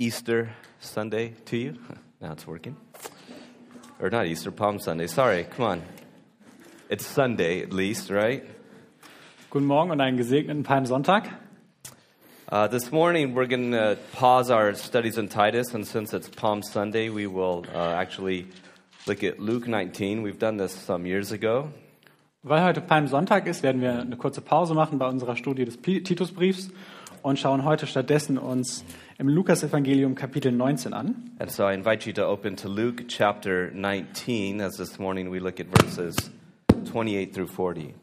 [0.00, 1.74] Easter Sunday to you.
[2.20, 2.76] Now it's working.
[4.00, 5.08] Or not Easter, Palm Sunday.
[5.08, 5.82] Sorry, come on.
[6.88, 8.44] It's Sunday at least, right?
[9.50, 11.28] Guten Morgen und einen gesegneten Palmsonntag.
[12.50, 16.62] Uh, this morning we're going to pause our studies in Titus, and since it's Palm
[16.62, 18.46] Sunday, we will uh, actually
[19.06, 20.22] look at Luke 19.
[20.22, 21.72] We've done this some years ago.
[22.44, 26.70] Weil heute Palmsonntag ist, werden wir eine kurze Pause machen bei unserer Studie des Titusbriefs
[27.22, 28.84] und schauen heute stattdessen uns
[29.18, 31.32] im Lukasevangelium Kapitel 19 an.
[31.40, 35.40] And so I invite you to open to Luke chapter 19, as this morning we
[35.40, 36.30] look at verses
[36.84, 37.94] 28 through 40.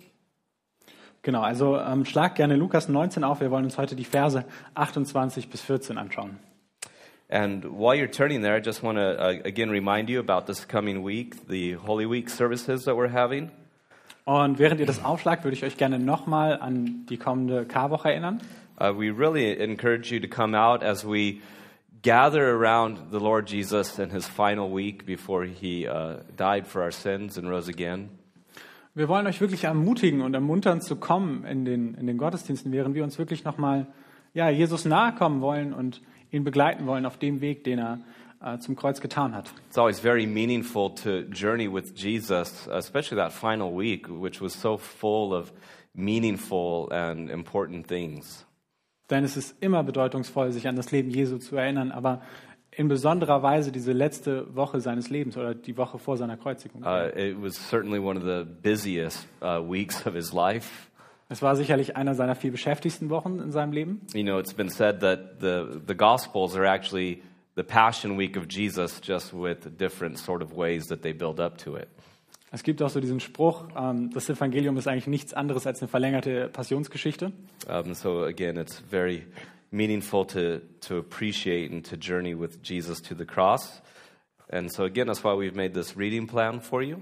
[1.21, 3.40] Genau, also ähm, schlag gerne Lukas 19 auf.
[3.40, 4.43] Wir wollen uns heute die Verse
[4.76, 6.38] 28 bis 14 anschauen.
[7.29, 10.68] And while you're turning there, I just want to uh, again remind you about this
[10.68, 13.52] coming week, the Holy Week services that we're having.
[14.26, 18.41] Und während ihr das aufschlagt, würde ich euch gerne nochmal an die kommende Karwoche erinnern.
[18.77, 21.41] Uh, we really encourage you to come out as we
[22.02, 26.91] gather around the Lord Jesus in his final week before he uh, died for our
[26.91, 28.09] sins and rose again.
[28.93, 32.95] Wir wollen euch wirklich ermutigen und ermuntern zu kommen in den, in den Gottesdiensten, während
[32.95, 33.87] wir uns wirklich nochmal
[34.34, 36.01] ja, Jesus nahe kommen wollen und
[36.32, 37.99] ihn begleiten wollen auf dem Weg, den er
[38.41, 39.51] äh, zum Kreuz getan hat.
[39.67, 44.77] It's always very meaningful to journey with Jesus, especially that final week, which was so
[44.77, 45.51] full of
[45.93, 48.45] meaningful and important things.
[49.09, 52.21] Denn es ist immer bedeutungsvoll, sich an das Leben Jesu zu erinnern, aber
[52.71, 56.84] in besonderer Weise diese letzte Woche seines Lebens oder die Woche vor seiner Kreuzigung.
[56.84, 60.89] Uh, it was certainly one of the busiest uh, weeks of his life.
[61.29, 64.01] Es war sicherlich einer seiner viel beschäftigsten Wochen in seinem Leben.
[64.13, 67.23] You know, it's been said that the, the Gospels are actually
[67.56, 71.57] the Passion Week of Jesus, just with different sort of ways that they build up
[71.59, 71.88] to it.
[72.51, 75.90] Es gibt auch so diesen Spruch, ähm, das Evangelium ist eigentlich nichts anderes als eine
[75.90, 77.31] verlängerte Passionsgeschichte.
[77.68, 79.25] Um, so again, it's very
[79.72, 83.81] meaningful to, to appreciate and to journey with Jesus to the cross.
[84.50, 87.01] And so again, that's why we've made this reading plan for you.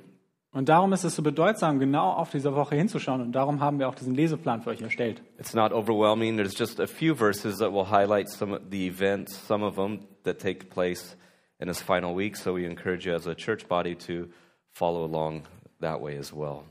[0.53, 3.21] Und darum ist es so bedeutsam, genau auf diese Woche hinzuschauen.
[3.21, 5.23] Und darum haben wir auch diesen Leseplan für euch erstellt.
[5.39, 6.37] It's not overwhelming.
[6.37, 10.01] There's just a few verses that will highlight some of the events, some of them
[10.23, 11.17] that take place
[11.59, 12.37] in his final week.
[12.37, 14.29] So we encourage you as a church body to
[14.73, 15.43] follow along
[15.81, 16.63] that way as well.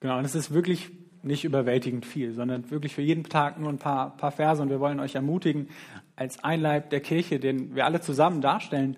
[0.00, 0.90] Genau, und es ist wirklich
[1.22, 4.60] nicht überwältigend viel, sondern wirklich für jeden Tag nur ein paar, paar Verse.
[4.60, 5.68] Und wir wollen euch ermutigen,
[6.16, 8.96] als Einleib der Kirche, den wir alle zusammen darstellen,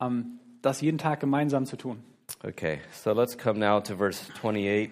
[0.00, 2.02] ähm, das jeden Tag gemeinsam zu tun.
[2.44, 4.90] Okay, so let's come now to verse 28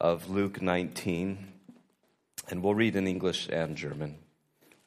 [0.00, 1.38] of Luke 19,
[2.50, 4.16] and we'll read in English and German.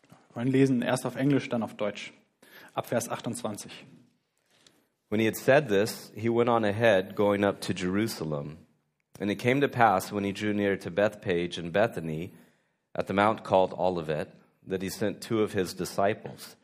[0.10, 2.14] Wir wollen lesen erst auf Englisch, dann auf Deutsch.
[2.74, 3.72] Ab Vers 28.
[5.10, 8.58] When he had said this, he went on ahead, going up to Jerusalem.
[9.20, 12.34] And it came to pass, when he drew near to Bethpage and Bethany,
[12.94, 14.34] at the mount called Olivet,
[14.66, 16.56] that he sent two of his disciples,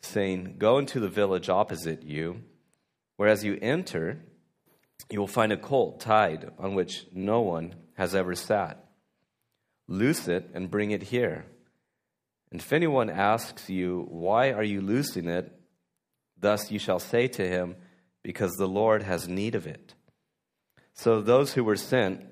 [0.00, 2.42] saying, Go into the village opposite you,
[3.16, 4.20] where as you enter,
[5.10, 8.84] you will find a colt tied on which no one has ever sat.
[9.88, 11.46] Loose it and bring it here.
[12.50, 15.52] And if anyone asks you, Why are you loosing it?
[16.38, 17.76] Thus you shall say to him,
[18.22, 19.94] Because the Lord has need of it.
[20.94, 22.24] So those who were sent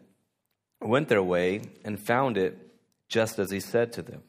[0.80, 2.58] went their way and found it
[3.08, 4.22] just as he said to them.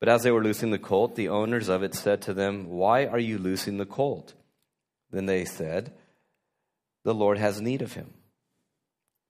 [0.00, 3.06] But as they were loosing the colt, the owners of it said to them, Why
[3.06, 4.34] are you loosing the colt?
[5.10, 5.92] Then they said,
[7.04, 8.14] The Lord has need of him.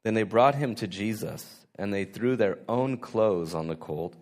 [0.05, 4.15] Then they brought him to Jesus, and they threw their own clothes on the colt,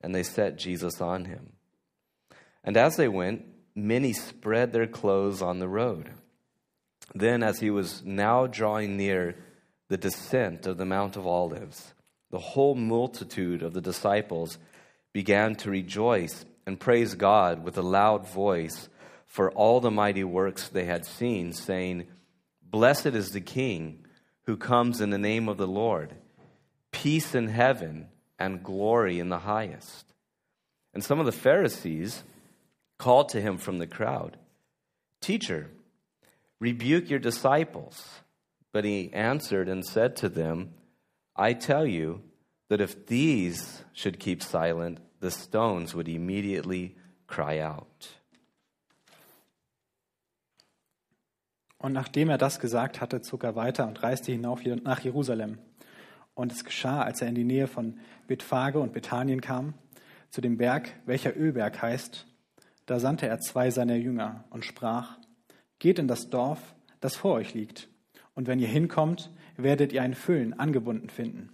[0.00, 1.52] and they set Jesus on him.
[2.64, 3.44] And as they went,
[3.74, 6.10] many spread their clothes on the road.
[7.14, 9.36] Then, as he was now drawing near
[9.88, 11.94] the descent of the Mount of Olives,
[12.30, 14.58] the whole multitude of the disciples
[15.12, 18.88] began to rejoice and praise God with a loud voice
[19.26, 22.06] for all the mighty works they had seen, saying,
[22.62, 24.06] Blessed is the King
[24.44, 26.14] who comes in the name of the Lord,
[26.92, 30.06] peace in heaven and glory in the highest.
[30.94, 32.24] And some of the Pharisees
[33.00, 34.36] called to him from the crowd,
[35.20, 35.70] Teacher,
[36.60, 38.20] rebuke your disciples.
[38.72, 40.74] But he answered and said to them,
[41.34, 42.20] I tell you
[42.68, 46.96] that if these should keep silent, the stones would immediately
[47.26, 48.08] cry out.
[51.78, 55.58] Und nachdem er das gesagt hatte, zog er weiter und reiste hinauf nach Jerusalem.
[56.34, 59.72] Und es geschah, als er in die Nähe von Bethphage und Bethanien kam,
[60.30, 62.26] zu dem Berg, welcher Ölberg heißt,
[62.90, 65.16] da sandte er zwei seiner Jünger und sprach,
[65.78, 67.88] Geht in das Dorf, das vor euch liegt,
[68.34, 71.50] und wenn ihr hinkommt, werdet ihr ein Füllen angebunden finden,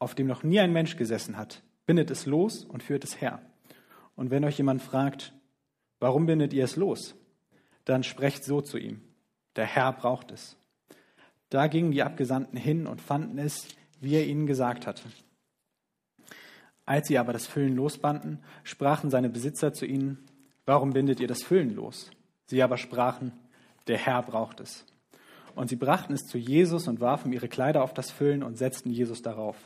[0.00, 1.62] auf dem noch nie ein Mensch gesessen hat.
[1.86, 3.40] Bindet es los und führt es her.
[4.16, 5.32] Und wenn euch jemand fragt,
[6.00, 7.14] Warum bindet ihr es los?
[7.84, 9.00] Dann sprecht so zu ihm.
[9.54, 10.56] Der Herr braucht es.
[11.50, 13.68] Da gingen die Abgesandten hin und fanden es,
[14.00, 15.04] wie er ihnen gesagt hatte.
[16.84, 20.18] Als sie aber das Füllen losbanden, sprachen seine Besitzer zu ihnen,
[20.66, 22.10] warum bindet ihr das Füllen los?
[22.46, 23.32] Sie aber sprachen,
[23.86, 24.84] der Herr braucht es.
[25.54, 28.90] Und sie brachten es zu Jesus und warfen ihre Kleider auf das Füllen und setzten
[28.90, 29.56] Jesus darauf.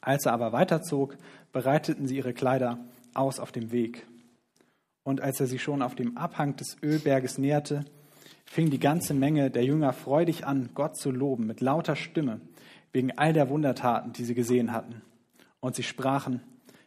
[0.00, 1.16] Als er aber weiterzog,
[1.52, 2.78] bereiteten sie ihre Kleider
[3.14, 4.06] aus auf dem Weg.
[5.04, 7.84] Und als er sich schon auf dem Abhang des Ölberges näherte,
[8.44, 12.40] fing die ganze Menge der Jünger freudig an, Gott zu loben mit lauter Stimme,
[12.92, 15.02] wegen all der Wundertaten, die sie gesehen hatten.
[15.60, 16.42] Und sie sprachen,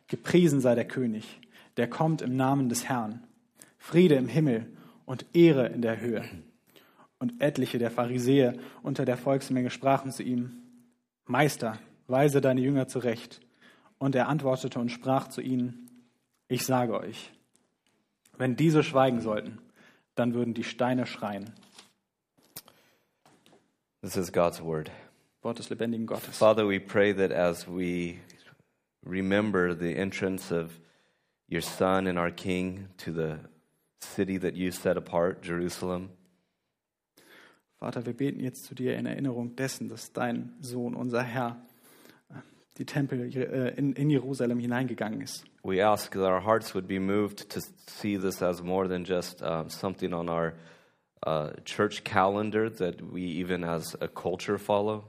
[0.08, 1.40] Gepriesen sei der König,
[1.78, 3.24] der kommt im Namen des Herrn.
[3.86, 4.66] Friede im Himmel
[5.06, 6.28] und Ehre in der Höhe.
[7.20, 10.54] Und etliche der Pharisäer unter der Volksmenge sprachen zu ihm,
[11.26, 11.78] Meister,
[12.08, 13.42] weise deine Jünger zurecht.
[14.00, 15.88] Und er antwortete und sprach zu ihnen,
[16.48, 17.32] ich sage euch,
[18.40, 19.60] wenn diese schweigen sollten,
[20.16, 21.54] dann würden die Steine schreien.
[24.02, 24.90] This is God's word.
[25.44, 26.36] Wort des lebendigen Gottes.
[26.36, 28.18] Father, we pray that as we
[29.04, 30.72] remember the entrance of
[31.48, 33.38] your Son and our King to the
[34.14, 36.10] city that you set apart, Jerusalem,
[37.78, 41.58] Vater, wir beten jetzt zu dir in Erinnerung dessen, dass dein Sohn, unser Herr,
[42.78, 45.46] die Tempel äh, in, in Jerusalem hineingegangen ist.
[45.64, 49.42] we ask that our hearts would be moved to see this as more than just
[49.42, 50.54] uh, something on our
[51.26, 55.04] uh, church calendar that we even as a culture follow.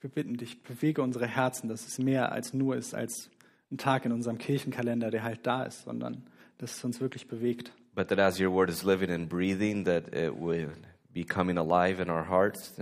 [0.00, 3.30] Wir bitten dich, bewege unsere Herzen, dass es mehr als nur ist, als
[3.70, 6.24] ein Tag in unserem Kirchenkalender, der halt da ist, sondern
[6.58, 7.72] dass es uns wirklich bewegt.
[7.94, 10.70] But that as your word is living and breathing, that it would
[11.12, 12.74] be coming alive in our hearts,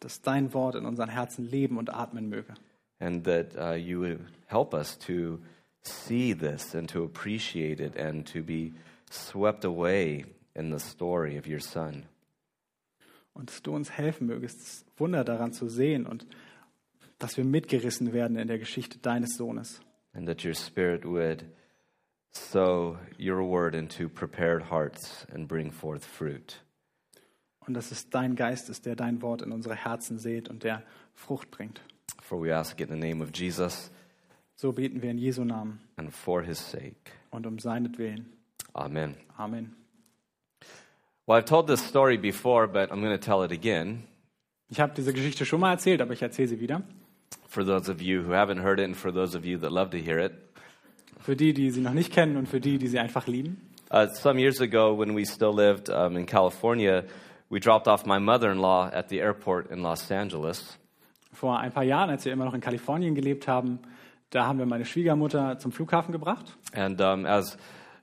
[0.00, 2.54] Dass dein Wort in unseren Herzen leben und atmen möge.
[2.98, 5.40] and that uh, you would help us to
[5.82, 8.72] see this and to appreciate it and to be
[9.10, 10.24] swept away
[10.54, 12.04] in the story of your Son.
[13.34, 16.26] Und dass du uns helfen mögest, das Wunder daran zu sehen und
[17.18, 19.80] dass wir mitgerissen werden in der Geschichte deines Sohnes.
[20.14, 21.44] And that your Spirit would
[22.32, 26.56] sow your word into prepared hearts and bring forth fruit.
[27.66, 30.82] Und dass es dein Geist ist, der dein Wort in unsere Herzen sät und der
[31.14, 31.80] Frucht bringt.
[32.20, 33.90] For we ask it in the name of Jesus
[34.56, 37.12] So beten wir in Jesu Namen and for his sake.
[37.30, 38.26] und um seinetwillen.
[38.74, 39.14] Amen.
[39.38, 39.74] Amen.
[41.26, 44.04] Well, I've told this story before, but I'm going to tell it again
[44.68, 46.82] Ich habe diese Geschichte schon mal erzählt, aber ich erzähle sie wieder.
[47.46, 49.90] for those of you who haven't heard it and for those of you that love
[49.90, 50.32] to hear it.
[51.22, 53.60] Für die, die sie noch nicht kennen und für die, die sie einfach lieben.
[53.92, 57.04] Uh, some years ago, when we still lived um, in California,
[57.50, 60.78] we dropped off my mother in law at the airport in Los Angeles.
[61.32, 63.80] Vor ein paar Jahren, als wir immer noch in Kalifornien gelebt haben,
[64.30, 66.56] da haben wir meine Schwiegermutter zum Flughafen gebracht.
[66.72, 67.58] And um, as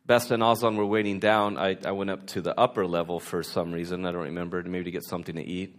[0.08, 3.44] Besta and Ozan were waiting down, I, I went up to the upper level for
[3.44, 4.06] some reason.
[4.06, 5.76] I don't remember, maybe to get something to eat.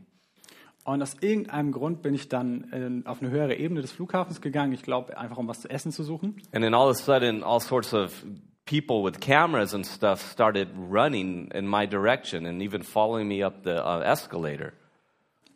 [0.85, 4.73] Und aus irgendeinem Grund bin ich dann äh, auf eine höhere Ebene des Flughafens gegangen.
[4.73, 6.37] Ich glaube, einfach um was zu essen zu suchen.
[6.53, 8.25] And then all of a sudden, all sorts of
[8.65, 13.65] people with cameras and stuff started running in my direction and even following me up
[13.65, 14.73] the uh, escalator.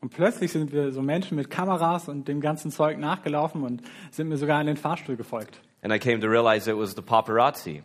[0.00, 3.80] Und plötzlich sind wir so Menschen mit Kameras und dem ganzen Zeug nachgelaufen und
[4.10, 5.60] sind mir sogar in den Fahrstuhl gefolgt.
[5.82, 7.82] And I came to realize it was the paparazzi.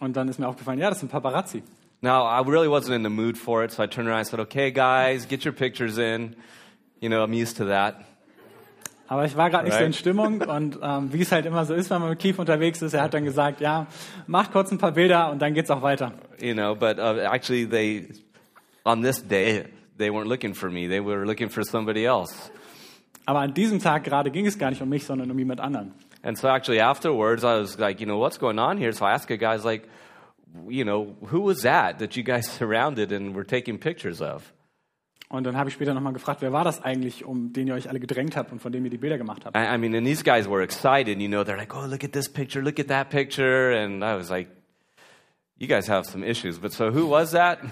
[0.00, 1.62] Und dann ist mir aufgefallen, ja, das sind Paparazzi.
[2.02, 4.40] Now, I really wasn't in the mood for it, so I turned around and said,
[4.40, 6.34] okay, guys, get your pictures in.
[7.00, 8.06] You know, I'm used to that.
[9.06, 9.96] Aber ich war gerade nicht so in Right.
[9.96, 12.94] Stimmung und ähm, wie es halt immer so ist, wenn man mit Keith unterwegs ist,
[12.94, 13.86] er hat dann gesagt, ja,
[14.28, 16.12] macht kurz ein paar Bilder und dann geht's auch weiter.
[16.40, 18.06] You know, but uh, actually, they,
[18.84, 19.64] on this day,
[19.98, 20.86] they weren't looking for me.
[20.88, 22.50] They were looking for somebody else.
[23.26, 25.92] Aber an diesem Tag gerade ging es gar nicht um mich, sondern um jemand anderen.
[26.22, 28.92] And so actually afterwards, I was like, you know, what's going on here?
[28.92, 29.88] So I asked a guy, I was like,
[30.68, 34.52] you know, who was that that you guys surrounded and were taking pictures of?
[35.28, 37.88] Und dann habe ich später nochmal gefragt, wer war das eigentlich, um den ihr euch
[37.88, 39.56] alle gedrängt habt und von dem ihr die Bilder gemacht habt?
[39.56, 42.12] I, I mean, and these guys were excited, you know, they're like, oh, look at
[42.12, 43.72] this picture, look at that picture.
[43.72, 44.48] And I was like,
[45.56, 46.58] you guys have some issues.
[46.58, 47.60] But so who was that?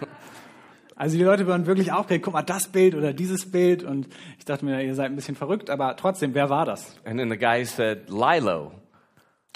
[1.00, 3.84] Also die Leute waren wirklich aufgeregt, guck mal, das Bild oder dieses Bild.
[3.84, 6.96] Und ich dachte mir, ihr seid ein bisschen verrückt, aber trotzdem, wer war das?
[7.04, 8.72] And then the guy said, Lilo.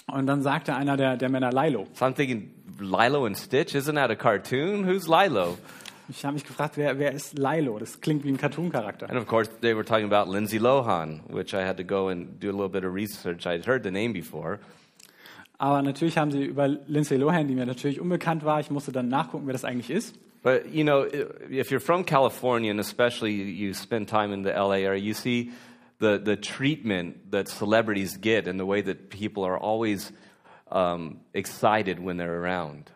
[0.06, 1.86] Und dann sagte einer der, der Männer Lilo.
[1.94, 3.74] So I'm thinking, Lilo and Stitch?
[3.74, 4.86] Isn't that a cartoon?
[4.86, 5.56] Who's Lilo?
[6.08, 7.78] Ich habe mich gefragt, wer, wer ist Lilo?
[7.78, 9.08] Das klingt wie ein Cartoon-Charakter.
[9.08, 12.40] And of course, they were talking about Lindsay Lohan, which I had to go and
[12.40, 13.46] do a little bit of research.
[13.46, 14.58] I'd heard the name before.
[15.58, 19.08] Aber natürlich haben sie über Lindsay Lohan, die mir natürlich unbekannt war, ich musste dann
[19.08, 20.18] nachgucken, wer das eigentlich ist.
[20.42, 24.78] But you know, if you're from California and especially you spend time in the LA
[24.78, 25.52] area, you see
[26.02, 30.12] the, the treatment that celebrities get and the way that people are always
[30.70, 32.90] um, excited when they're around.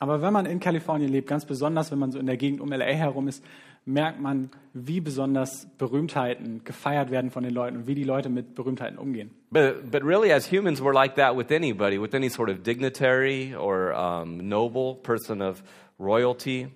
[0.00, 2.72] Aber wenn man in Kalifornien lebt, ganz besonders wenn man so in der Gegend um
[2.72, 3.44] LA herum ist,
[3.84, 8.54] merkt man, wie besonders Berühmtheiten gefeiert werden von den Leuten und wie die Leute mit
[8.54, 9.30] Berühmtheiten umgehen.
[9.50, 13.54] But, but really, as humans, we're like that with anybody, with any sort of dignitary
[13.54, 15.62] or um, noble person of
[15.98, 16.68] royalty.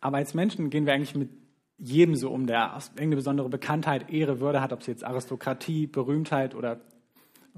[0.00, 1.30] Aber als Menschen gehen wir eigentlich mit
[1.78, 6.54] jedem so um, der irgendeine besondere Bekanntheit, Ehre, Würde hat, ob es jetzt Aristokratie, Berühmtheit
[6.54, 6.80] oder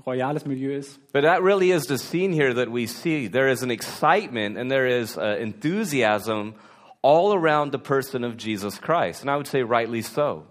[0.05, 1.01] royales Milieu ist.
[1.13, 3.29] But that really is the scene here that we see.
[3.29, 6.55] There is an excitement and there is uh, enthusiasm
[7.03, 9.23] all around the person of Jesus Christ.
[9.23, 10.47] And I would say rightly so.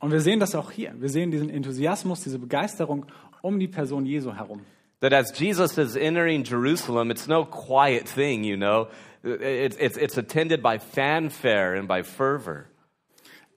[0.00, 0.94] Und wir sehen das auch hier.
[0.98, 3.06] Wir sehen diesen Enthusiasmus, diese Begeisterung
[3.42, 4.62] um die Person Jesu herum.
[5.00, 8.88] That as Jesus is entering Jerusalem, it's no quiet thing, you know.
[9.22, 12.66] It's, it's, it's attended by fanfare and by fervor.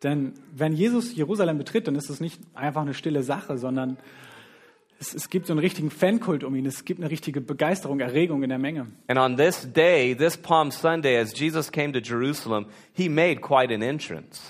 [0.03, 3.97] Denn wenn Jesus Jerusalem betritt, dann ist es nicht einfach eine stille Sache, sondern
[4.99, 6.65] es, es gibt so einen richtigen Fankult um ihn.
[6.65, 8.87] Es gibt eine richtige Begeisterung, Erregung in der Menge.
[9.07, 13.73] And on this day, this Palm Sunday, as Jesus came to Jerusalem, he made quite
[13.73, 14.41] an entrance.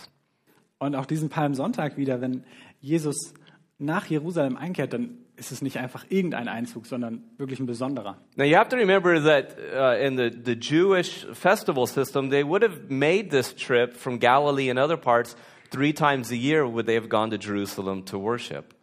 [0.80, 2.44] Und auch diesen Palmsonntag wieder, wenn
[2.80, 3.34] Jesus
[3.78, 8.16] nach Jerusalem einkehrt, dann ist es nicht einfach irgendein Einzug, sondern wirklich ein besonderer.
[8.36, 12.62] Now you have to remember that uh, in the, the Jewish festival system, they would
[12.62, 15.36] have made this trip from Galilee and other parts
[15.72, 18.76] three times a year would they have gone to Jerusalem to worship.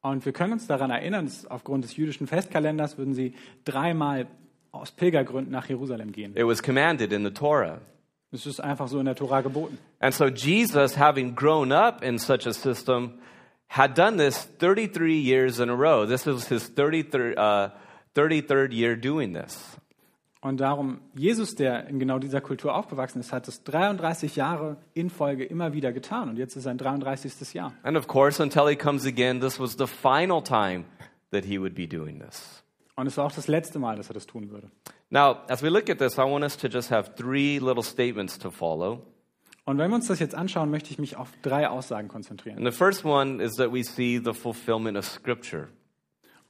[0.00, 4.26] Und wir können uns daran erinnern, dass aufgrund des jüdischen Festkalenders würden sie dreimal
[4.72, 6.34] aus Pilgergründen nach Jerusalem gehen.
[6.36, 7.80] It was commanded in the Torah.
[8.32, 9.78] Es ist einfach so in der Tora geboten.
[9.98, 13.18] And so Jesus, having grown up in such a system,
[13.68, 16.06] had done this 33 years in a row.
[16.06, 17.70] This was his 33rd, uh,
[18.14, 19.76] 33rd year doing this.
[20.40, 25.10] Und darum, Jesus, der in genau dieser Kultur aufgewachsen ist, hat es 33 Jahre in
[25.10, 26.28] Folge immer wieder getan.
[26.28, 27.52] Und jetzt ist sein 33.
[27.54, 27.72] Jahr.
[27.82, 30.84] And of course, until he comes again, this was the final time
[31.32, 32.62] that he would be doing this.
[32.94, 34.70] Und es war auch das letzte Mal, dass er das tun würde.
[35.10, 38.38] Now, as we look at this, I want us to just have three little statements
[38.38, 39.02] to follow.
[39.66, 42.56] Und wenn wir uns das jetzt anschauen, möchte ich mich auf drei Aussagen konzentrieren.
[42.58, 45.68] And the first one is that we see the fulfillment of Scripture.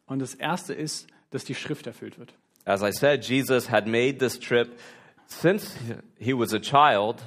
[0.04, 2.35] Und das erste ist, dass die Schrift erfüllt wird.
[2.66, 4.78] As I said, Jesus had made this trip
[5.26, 5.75] since
[6.18, 7.23] he was a child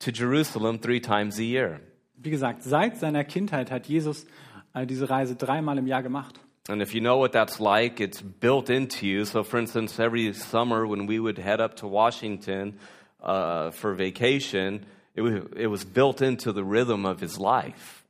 [0.00, 1.80] to Jerusalem three times a year.
[2.16, 4.26] Wie gesagt, seit seiner Kindheit hat Jesus
[4.74, 6.38] äh, diese Reise dreimal im Jahr gemacht.
[6.68, 9.24] And if you know what that's like, it's built into you.
[9.24, 12.78] So, for instance, every summer when we would head up to Washington
[13.22, 14.84] uh, for vacation,
[15.20, 18.04] it, wa- it was built into the rhythm of his life.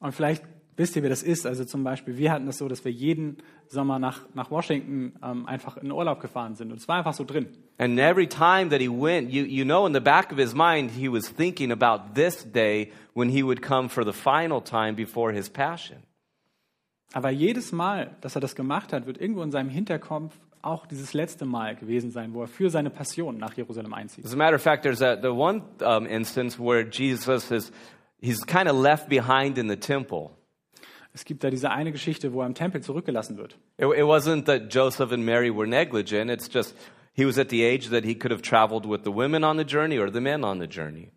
[0.00, 0.42] Und vielleicht
[0.76, 1.46] wisst ihr, wie das ist.
[1.46, 3.38] Also zum Beispiel, wir hatten das so, dass wir jeden
[3.68, 6.70] Sommer nach, nach Washington ähm, einfach in Urlaub gefahren sind.
[6.72, 7.46] Und es war einfach so drin.
[7.78, 10.90] And every time that he went, you, you know, in the back of his mind,
[10.90, 15.32] he was thinking about this day when he would come for the final time before
[15.32, 15.98] his passion.
[17.12, 20.34] Aber jedes Mal, dass er das gemacht hat, wird irgendwo in seinem Hinterkopf
[20.64, 24.24] auch dieses letzte Mal gewesen sein, wo er für seine Passion nach Jerusalem einzieht.
[24.24, 27.72] As a matter of fact, there's a, the one um, instance where Jesus is,
[28.20, 30.30] he's kind of left behind in the temple.
[31.12, 33.56] Es gibt da diese eine Geschichte, wo er im Tempel zurückgelassen wird.
[33.78, 36.30] It, it wasn't that Joseph and Mary were negligent.
[36.30, 36.74] It's just
[37.12, 39.64] he was at the age that he could have traveled with the women on the
[39.64, 41.12] journey or the men on the journey.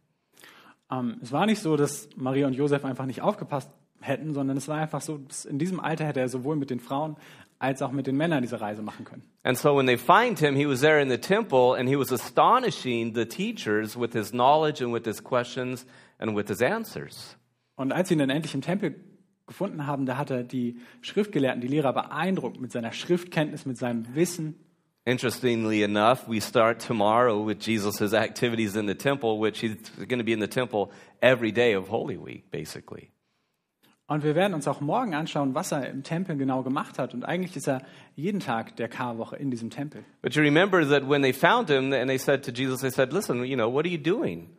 [0.92, 4.68] Ähm, es war nicht so, dass Maria und Josef einfach nicht aufgepasst hätten, sondern es
[4.68, 7.18] war einfach so, in diesem Alter hätte er sowohl mit den Frauen
[7.60, 9.24] als auch mit den Männern diese Reise machen können.
[9.44, 12.12] And so when they find him, he was there in the temple and he was
[12.12, 15.86] astonishing the teachers with his knowledge and with his questions
[16.20, 17.38] and with his answers.
[17.76, 18.96] Und als sie ihn dann endlich im Tempel
[19.46, 24.16] gefunden haben, da hat er die Schriftgelehrten, die Lehrer beeindruckt mit seiner Schriftkenntnis, mit seinem
[24.16, 24.56] Wissen.
[25.06, 30.26] Interestingly enough, we start tomorrow with Jesus' activities in the temple, which he's going to
[30.26, 33.12] be in the temple every day of Holy Week, basically.
[34.08, 37.14] Und wir werden uns auch morgen anschauen, was er im Tempel genau gemacht hat.
[37.14, 37.82] Und eigentlich ist er
[38.16, 40.06] jeden Tag der Karwoche in diesem Tempel.
[40.22, 43.12] But you remember that when they found him and they said to Jesus, they said,
[43.12, 44.50] Listen, you know, what are you doing?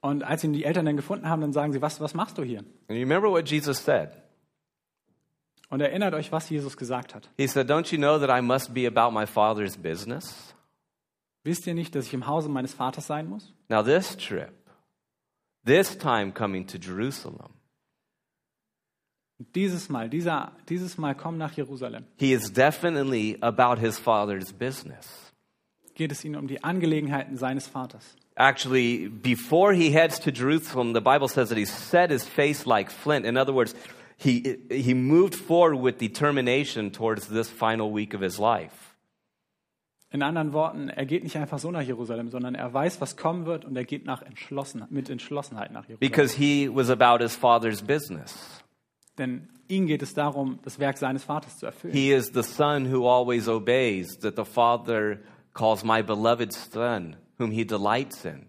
[0.00, 2.42] Und als ihn die Eltern dann gefunden haben, dann sagen sie, was, was machst du
[2.42, 2.60] hier?
[2.60, 4.10] And you remember what Jesus said?
[5.68, 7.28] Und erinnert euch, was Jesus gesagt hat.
[7.36, 10.54] He said, Don't you know that I must be about my Father's business?
[11.44, 13.54] Wisst ihr nicht, dass ich im Hause meines Vaters sein muss?
[13.68, 14.52] Now, this trip,
[15.64, 17.54] this time coming to Jerusalem,
[19.40, 24.52] Und dieses Mal, dieser, dieses Mal komm nach Jerusalem, he is definitely about his Father's
[24.52, 25.32] business.
[25.94, 28.16] geht es ihnen um die Angelegenheiten seines Vaters.
[28.36, 32.90] Actually, before he heads to Jerusalem, the Bible says that he set his face like
[32.90, 33.24] flint.
[33.24, 33.74] In other words,
[34.18, 38.94] he, he moved forward with determination towards this final week of his life.
[40.12, 43.46] In anderen Worten, er geht nicht einfach so nach Jerusalem, sondern er weiß, was kommen
[43.46, 46.00] wird und er geht nach entschlossen, mit Entschlossenheit nach Jerusalem.
[46.00, 48.59] Because he was about his Father's business.
[49.20, 51.92] Denn ihm geht es darum, das Werk seines Vaters zu erfüllen.
[51.92, 55.20] He is the son who always obeys, that the Father
[55.52, 58.46] calls my beloved son, whom he delights in.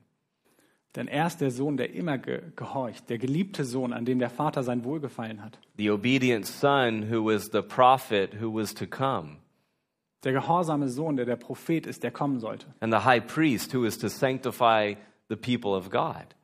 [0.96, 4.30] Denn er ist der Sohn, der immer ge gehorcht, der geliebte Sohn, an dem der
[4.30, 5.60] Vater sein Wohlgefallen hat.
[5.78, 9.38] The obedient son who was the prophet who was to come.
[10.24, 12.68] Der gehorsame Sohn, der der Prophet ist, der kommen sollte.
[12.80, 14.96] And the high priest who is to sanctify
[15.30, 16.36] the people of God.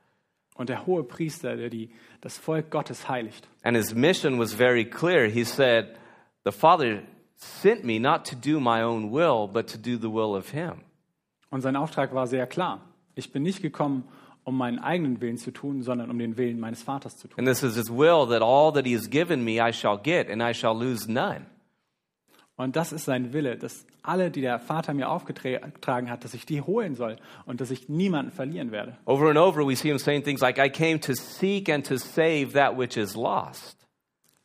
[0.57, 3.47] Und der hohe Priester, der die, das Volk Gottes heiligt.
[3.63, 5.29] And his mission was very clear.
[5.29, 5.95] He said,
[6.43, 7.03] The Father
[7.35, 10.81] sent me not to do my own will, but to do the will of him.
[11.49, 12.81] Und sein Auftrag war sehr klar.
[13.15, 14.03] Ich bin nicht gekommen,
[14.43, 17.37] um meinen eigenen Willen zu tun, sondern um den Willen meines Vaters zu tun.
[17.37, 20.29] And this is his will that all that he has given me I shall get,
[20.29, 21.45] and I shall lose none.
[22.57, 26.47] Und das ist sein Wille, dass alle, die der Vater mir aufgetragen hat, dass ich
[26.47, 28.97] die holen soll und dass ich niemanden verlieren werde.
[29.05, 31.97] Over and over, we see him saying things like, I came to seek and to
[31.97, 33.77] save that which is lost.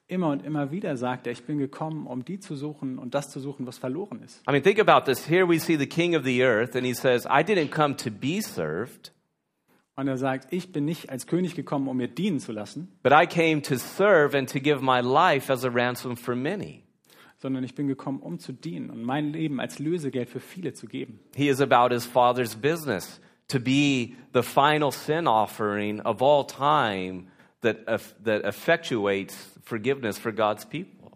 [0.09, 3.31] Immer und immer wieder sagt er, ich bin gekommen, um die zu suchen und das
[3.31, 4.43] zu suchen, was verloren ist.
[4.47, 5.27] I mean, think about this.
[5.27, 8.11] Here we see the king of the earth, and he says, I didn't come to
[8.11, 9.13] be served,
[9.95, 13.13] Und er sagt, ich bin nicht als König gekommen, um mir dienen zu lassen, but
[13.13, 16.82] I came to serve and to give my life as a ransom for many.
[17.43, 20.87] Sondern ich bin gekommen, um zu dienen und mein Leben als Lösegeld für viele zu
[20.87, 21.19] geben.
[21.35, 27.27] He is about his father's business to be the final sin offering of all time
[27.63, 27.85] that,
[28.25, 29.35] that effectuates
[29.65, 31.11] forgiveness for God's people.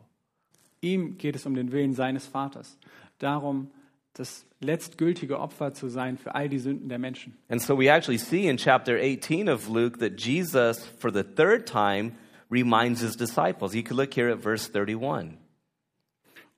[0.83, 2.77] Ihm geht es um den Willen seines Vaters,
[3.19, 3.71] darum,
[4.13, 7.37] das letztgültige Opfer zu sein für all die Sünden der Menschen.
[7.49, 11.67] And so we actually see in chapter 18 of Luke that Jesus, for the third
[11.67, 12.13] time,
[12.51, 13.75] reminds his disciples.
[13.75, 15.39] You can look here at verse 31.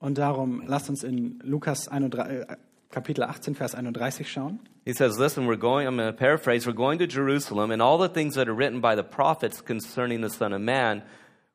[0.00, 2.56] Und darum lasst uns in Lukas 31, äh,
[2.90, 4.60] Kapitel 18, Vers 31 schauen.
[4.84, 7.98] He says, Listen, we're going, I'm going to paraphrase, we're going to Jerusalem, and all
[7.98, 11.02] the things that are written by the prophets concerning the Son of Man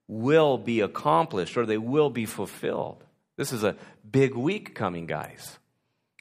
[0.07, 3.03] will be accomplished or they will be fulfilled.
[3.37, 5.59] This is a big week coming, guys.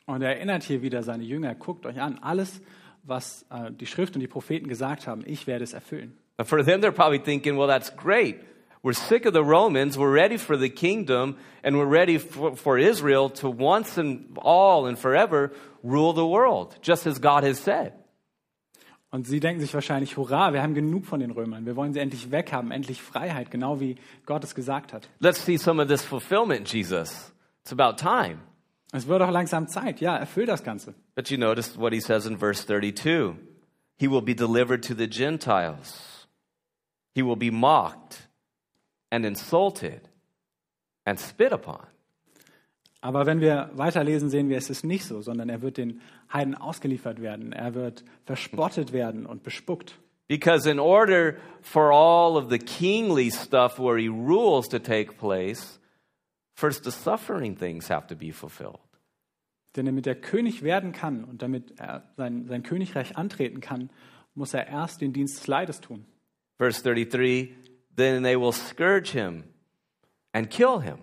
[0.07, 2.61] Und er erinnert hier wieder seine Jünger, guckt euch an, alles,
[3.03, 6.17] was äh, die Schrift und die Propheten gesagt haben, ich werde es erfüllen.
[6.39, 8.41] And for them, they're probably thinking, well, that's great.
[8.83, 9.97] We're sick of the Romans.
[9.97, 14.87] We're ready for the kingdom, and we're ready for, for Israel to once and all
[14.87, 15.53] and forever
[15.85, 17.93] rule the world, just as God has said.
[19.13, 22.01] Und sie denken sich wahrscheinlich, hurra, wir haben genug von den Römern, wir wollen sie
[22.01, 25.09] endlich weghaben, endlich Freiheit, genau wie Gott es gesagt hat.
[25.21, 27.33] Let's see some of this fulfillment, Jesus.
[27.63, 28.39] It's about time.
[28.91, 30.95] Es wird auch langsam Zeit, ja, erfüll das Ganze.
[31.15, 33.37] But you notice what he says in verse 32
[33.99, 36.27] He will be delivered to the Gentiles,
[37.15, 38.29] he will be mocked
[39.13, 40.01] and insulted
[41.05, 41.87] and spit upon.
[43.03, 46.01] Aber wenn wir weiterlesen, sehen wir, es ist nicht so, sondern er wird den
[46.33, 49.99] Heiden ausgeliefert werden, er wird verspottet werden und bespuckt.
[50.29, 55.81] Because in order for all of the kingly stuff where he rules to take place,
[56.55, 58.79] first the suffering things have to be fulfilled.
[59.75, 63.91] Denn damit er König werden kann und damit er sein, sein Königreich antreten kann,
[64.35, 66.07] muss er erst den Dienst des Leides tun.
[66.57, 67.62] Verse 33
[67.97, 69.45] Then they will scourge him
[70.33, 70.99] and kill him.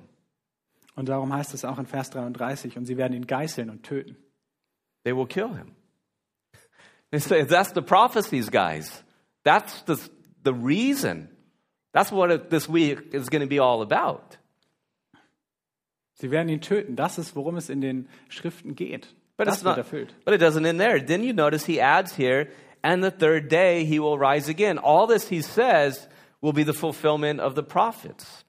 [0.95, 4.17] Und darum heißt es auch in Vers 33, und sie werden ihn geißeln und töten.
[5.03, 5.75] They will kill him.
[7.11, 9.03] They say, that's the prophecies, guys.
[9.43, 9.97] That's the,
[10.43, 11.29] the reason.
[11.93, 14.37] That's what this week is going to be all about.
[16.15, 16.95] Sie werden ihn töten.
[16.95, 19.07] Das ist, worum es in den Schriften geht.
[19.37, 19.85] But das wird not.
[19.85, 20.13] erfüllt.
[20.25, 20.99] But it doesn't end there.
[20.99, 22.49] Then you notice he adds here,
[22.83, 24.77] and the third day he will rise again.
[24.77, 26.09] All this he says
[26.41, 28.45] will be the fulfillment of the prophets.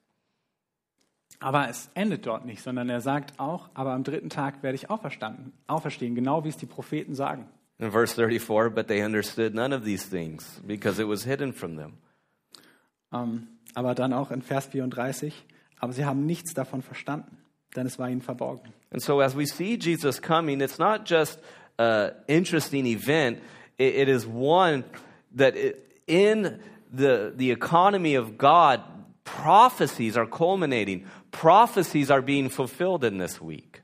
[1.41, 4.91] Aber es endet dort nicht, sondern er sagt auch, aber am dritten Tag werde ich
[4.91, 7.47] auferstanden, auferstehen, genau wie es die Propheten sagen.
[7.79, 11.77] In verse 34, but they understood none of these things because it was hidden from
[11.77, 11.95] them.
[13.11, 15.33] Ähm, aber dann auch in Vers 34,
[15.79, 17.39] aber sie haben nichts davon verstanden,
[17.75, 18.75] denn es war ihnen verborgen.
[18.91, 21.39] And so, as we see Jesus coming, it's not just
[21.79, 23.39] an interesting event,
[23.79, 24.85] it, it is one
[25.35, 26.61] that it, in
[26.93, 28.81] the, the economy of God,
[29.25, 33.83] prophecies are culminating, prophecies are being fulfilled in this week.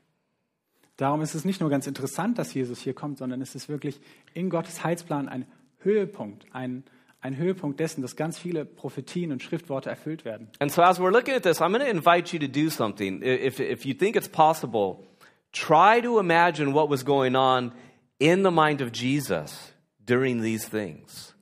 [0.97, 3.99] Darum ist es nicht nur ganz interessant, dass Jesus hier kommt, sondern es ist wirklich
[4.33, 5.45] in Gottes Heilsplan ein
[5.79, 6.83] Höhepunkt, ein,
[7.21, 10.47] ein Höhepunkt dessen, dass ganz viele Prophetien und Schriftworte erfüllt werden.
[10.59, 13.21] And so, as we're looking at this, I'm going to invite you to do something.
[13.21, 15.05] If, if you think it's possible,
[15.51, 17.73] try to imagine what was going on
[18.19, 19.71] in the mind of Jesus
[20.03, 21.35] during these things.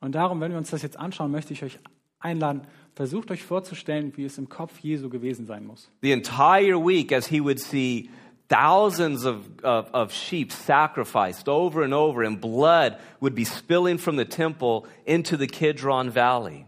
[0.00, 1.78] Und darum, wenn wir uns das jetzt anschauen, möchte ich euch
[2.18, 2.62] einladen,
[2.94, 5.90] versucht euch vorzustellen, wie es im Kopf Jesu gewesen sein muss.
[6.02, 8.10] The entire week, as he would see
[8.48, 14.16] thousands of, of, of sheep sacrificed over and over, and blood would be spilling from
[14.16, 16.66] the temple into the Kidron Valley.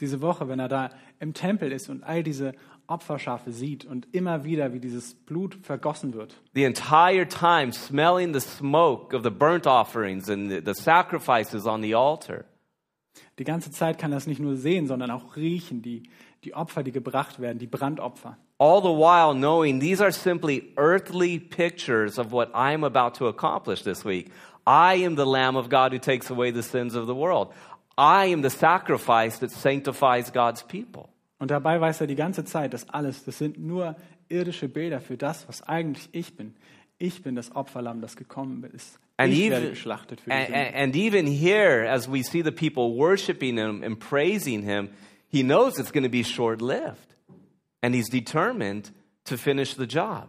[0.00, 2.52] Diese Woche, wenn er da im Tempel ist und all diese
[2.86, 6.40] Opferschafe sieht und immer wieder, wie dieses Blut vergossen wird.
[6.54, 11.82] The entire time smelling the smoke of the burnt offerings and the, the sacrifices on
[11.82, 12.44] the altar.
[13.38, 16.04] Die ganze Zeit kann er es nicht nur sehen, sondern auch riechen, die,
[16.44, 18.36] die Opfer, die gebracht werden, die Brandopfer.
[18.58, 23.82] All the while knowing these are simply earthly pictures of what I'm about to accomplish
[23.82, 24.30] this week.
[24.66, 27.52] I am the Lamb of God who takes away the sins of the world.
[27.98, 31.10] I am the sacrifice that sanctifies God's people.
[31.38, 33.96] Und dabei weiß er die ganze Zeit, dass alles, das sind nur
[34.28, 36.54] irdische Bilder für das, was eigentlich ich bin.
[36.98, 38.98] Ich bin das Opferlamm, das gekommen ist.
[39.16, 39.76] And even,
[40.26, 44.90] and, and even here, as we see the people worshiping him and praising him,
[45.28, 47.14] he knows it's going to be short lived.
[47.80, 48.90] And he's determined
[49.26, 50.28] to finish the job.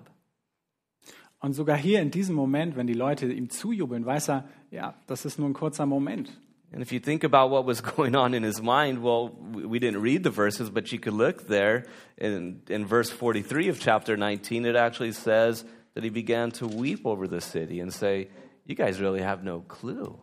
[1.40, 5.26] Und sogar hier in diesem Moment, wenn die Leute ihm zujubeln, weiß er, ja, das
[5.26, 6.32] ist nur ein kurzer Moment.
[6.72, 10.02] And if you think about what was going on in his mind, well, we didn't
[10.02, 11.86] read the verses, but you could look there
[12.18, 14.66] in, in verse 43 of chapter 19.
[14.66, 18.30] It actually says that he began to weep over the city and say,
[18.66, 20.20] You guys really have no clue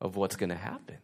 [0.00, 0.98] of what's going to happen.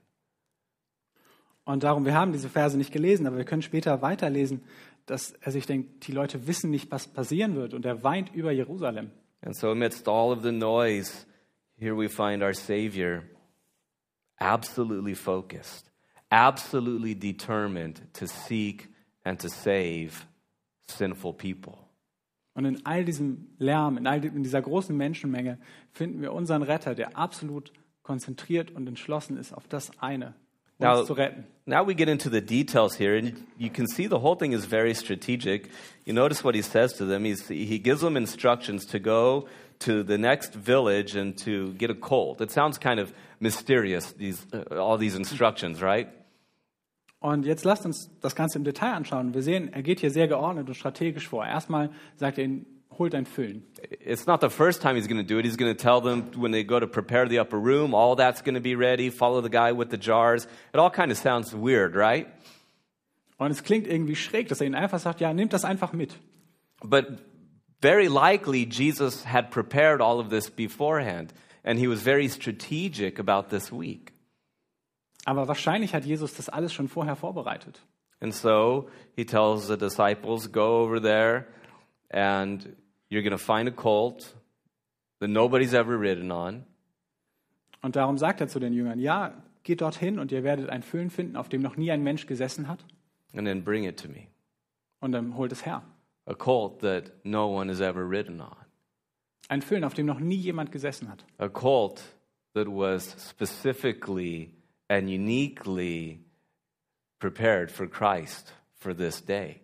[1.64, 4.62] Und darum, wir haben diese Verse nicht gelesen, aber wir können später weiterlesen,
[5.06, 7.74] dass er sich denkt, die Leute wissen nicht, was passieren wird.
[7.74, 9.10] Und er weint über Jerusalem.
[9.42, 11.26] And so, amidst all of the noise,
[11.78, 13.22] here we find our Savior
[14.40, 15.90] absolutely focused,
[16.30, 18.88] absolutely determined to seek
[19.24, 20.26] and to save
[20.88, 21.78] sinful people.
[22.54, 25.58] Und in all diesem Lärm, in, all in dieser großen Menschenmenge
[25.92, 27.72] finden wir unseren Retter, der absolut
[28.02, 30.34] konzentriert und entschlossen ist auf das eine,
[30.78, 31.44] uns Now, zu retten.
[31.66, 34.64] now we get into the details here, and you can see the whole thing is
[34.64, 35.68] very strategic.
[36.06, 37.24] You notice what he says to them.
[37.24, 39.46] He's, he gives them instructions to go
[39.80, 42.40] to the next village and to get a colt.
[42.40, 46.08] It sounds kind of mysterious, these, uh, all these instructions, right?
[47.18, 49.34] Und jetzt lasst uns das Ganze im Detail anschauen.
[49.34, 51.44] Wir sehen, er geht hier sehr geordnet und strategisch vor.
[51.44, 52.66] Erstmal sagt er ihnen,
[52.98, 53.62] holt ein Füllen.
[54.04, 55.44] It's not the first time he's going to do it.
[55.44, 58.42] He's going to tell them when they go to prepare the upper room, all that's
[58.42, 59.10] going to be ready.
[59.10, 60.46] Follow the guy with the jars.
[60.72, 62.26] It all kind of sounds weird, right?
[63.38, 66.18] Und es klingt irgendwie schräg, dass er ihnen einfach sagt, ja, nehmt das einfach mit.
[66.82, 67.06] But
[67.80, 71.32] very likely, Jesus had prepared all of this beforehand,
[71.64, 74.12] and he was very strategic about this week.
[75.24, 77.80] Aber wahrscheinlich hat Jesus das alles schon vorher vorbereitet.
[78.20, 81.46] And so he tells the disciples, Go over there,
[82.10, 82.76] and
[83.10, 84.34] you're going to find a colt
[85.20, 86.64] that nobody's ever ridden on.
[87.82, 91.08] Und darum sagt er zu den Jüngern, ja, geht dorthin und ihr werdet ein Füllen
[91.10, 92.84] finden, auf dem noch nie ein Mensch gesessen hat.
[93.32, 94.26] and then bring it to me.
[95.00, 95.82] Und dann holt es her.
[96.26, 98.56] A colt that no one has ever ridden on.
[99.50, 101.24] Ein Füllen, auf dem noch nie jemand gesessen hat.
[101.38, 102.00] A colt
[102.54, 104.54] that was specifically
[104.88, 106.20] and uniquely
[107.18, 109.60] prepared for Christ for this day.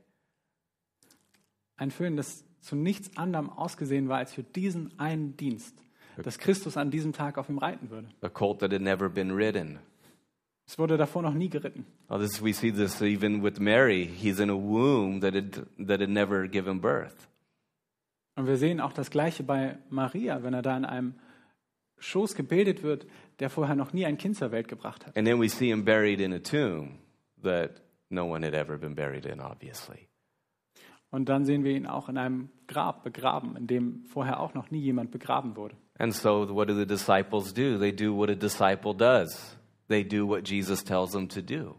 [1.76, 5.76] Ein Füllen, das zu nichts anderem ausgesehen war als für diesen einen Dienst,
[6.20, 8.08] dass Christus an diesem Tag auf ihm reiten würde.
[8.22, 9.78] A colt that had never been ridden.
[10.66, 11.86] Es wurde davor noch nie geritten.
[12.08, 14.04] Oh, this, we see this even with Mary.
[14.04, 17.28] He's in a womb that had, that had never given birth.
[18.36, 21.14] Und wir sehen auch das Gleiche bei Maria, wenn er da in einem
[21.98, 23.06] Schoß gebildet wird,
[23.40, 25.16] der vorher noch nie ein Kind zur Welt gebracht hat.
[25.16, 26.98] And then we see him buried in a tomb
[27.42, 30.08] that no one had ever been buried in, obviously.
[31.10, 34.70] Und dann sehen wir ihn auch in einem Grab begraben, in dem vorher auch noch
[34.70, 35.76] nie jemand begraben wurde.
[35.98, 37.78] And so, what do the disciples do?
[37.78, 39.56] They do what a disciple does.
[39.88, 41.76] They do what Jesus tells them to do.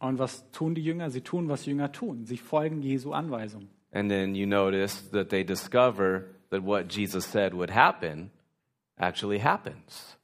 [0.00, 1.10] Und was tun die Jünger?
[1.10, 2.24] Sie tun, was Jünger tun.
[2.24, 3.68] Sie folgen Jesu Anweisungen.
[3.92, 8.30] And then you notice that they discover that what Jesus said would happen
[8.98, 10.16] actually happens.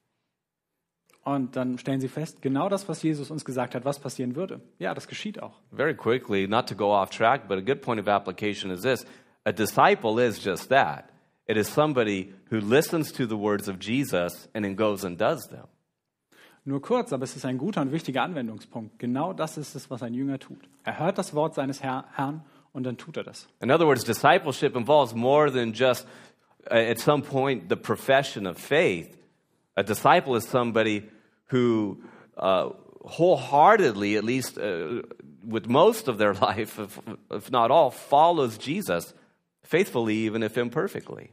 [1.24, 4.62] Und dann stellen sie fest, genau das, was Jesus uns gesagt hat, was passieren würde.
[4.78, 5.60] Ja, das geschieht auch.
[5.70, 9.04] Very quickly, not to go off track, but a good point of application is this
[9.44, 11.10] a disciple is just that.
[11.46, 15.48] It is somebody who listens to the words of Jesus and then goes and does
[15.48, 15.66] them.
[16.64, 18.98] Nur kurz, aber es ist ein guter und wichtiger Anwendungspunkt.
[18.98, 20.68] Genau das ist es, was ein Jünger tut.
[20.84, 23.48] Er hört das Wort seines Herr Herrn und dann tut er das.
[23.60, 26.06] In other words, discipleship involves more than just,
[26.70, 29.16] uh, at some point, the profession of faith.
[29.76, 31.04] A disciple is somebody
[31.50, 31.98] who
[32.36, 32.70] uh,
[33.02, 35.02] wholeheartedly, at least uh,
[35.46, 37.00] with most of their life, if,
[37.30, 39.14] if not all, follows Jesus
[39.62, 41.30] faithfully, even if imperfectly.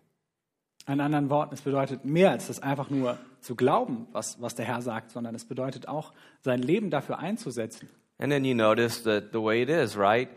[0.88, 4.66] In anderen Worten, es bedeutet mehr als das einfach nur zu glauben, was, was der
[4.66, 7.90] Herr sagt, sondern es bedeutet auch, sein Leben dafür einzusetzen.
[8.20, 10.30] And then you notice that the way it is, right?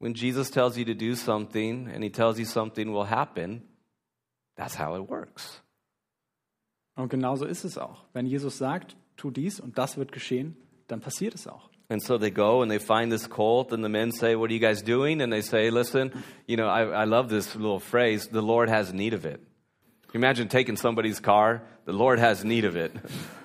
[0.00, 3.62] When Jesus tells you to do something and he tells you something will happen,
[4.56, 5.60] that's how it works.
[6.96, 8.04] Und genauso ist es auch.
[8.14, 10.56] Wenn Jesus sagt, tu dies und das wird geschehen,
[10.88, 11.68] dann passiert es auch.
[11.90, 14.54] And so they go and they find this colt, and the men say, What are
[14.54, 15.20] you guys doing?
[15.20, 16.12] And they say, Listen,
[16.46, 19.40] you know, I, I love this little phrase, the Lord has need of it.
[20.14, 22.92] Imagine taking somebody's car, the Lord has need of it.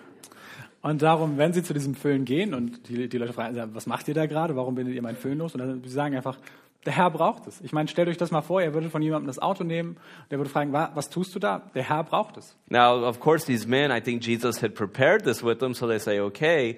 [0.86, 4.08] Und darum, wenn sie zu diesem Föhn gehen und die, die Leute fragen, was macht
[4.08, 4.56] ihr da gerade?
[4.56, 5.56] Warum bindet ihr mein Föhn los?
[5.56, 6.38] Und dann sie sagen einfach,
[6.86, 7.60] der Herr braucht es.
[7.62, 9.98] Ich meine, stellt euch das mal vor, ihr würdet von jemandem das Auto nehmen,
[10.30, 11.63] der würde fragen, was tust du da?
[11.74, 12.56] Der Herr braucht es.
[12.69, 15.98] Now, of course, these men, I think Jesus had prepared this with them, so they
[15.98, 16.78] say, okay.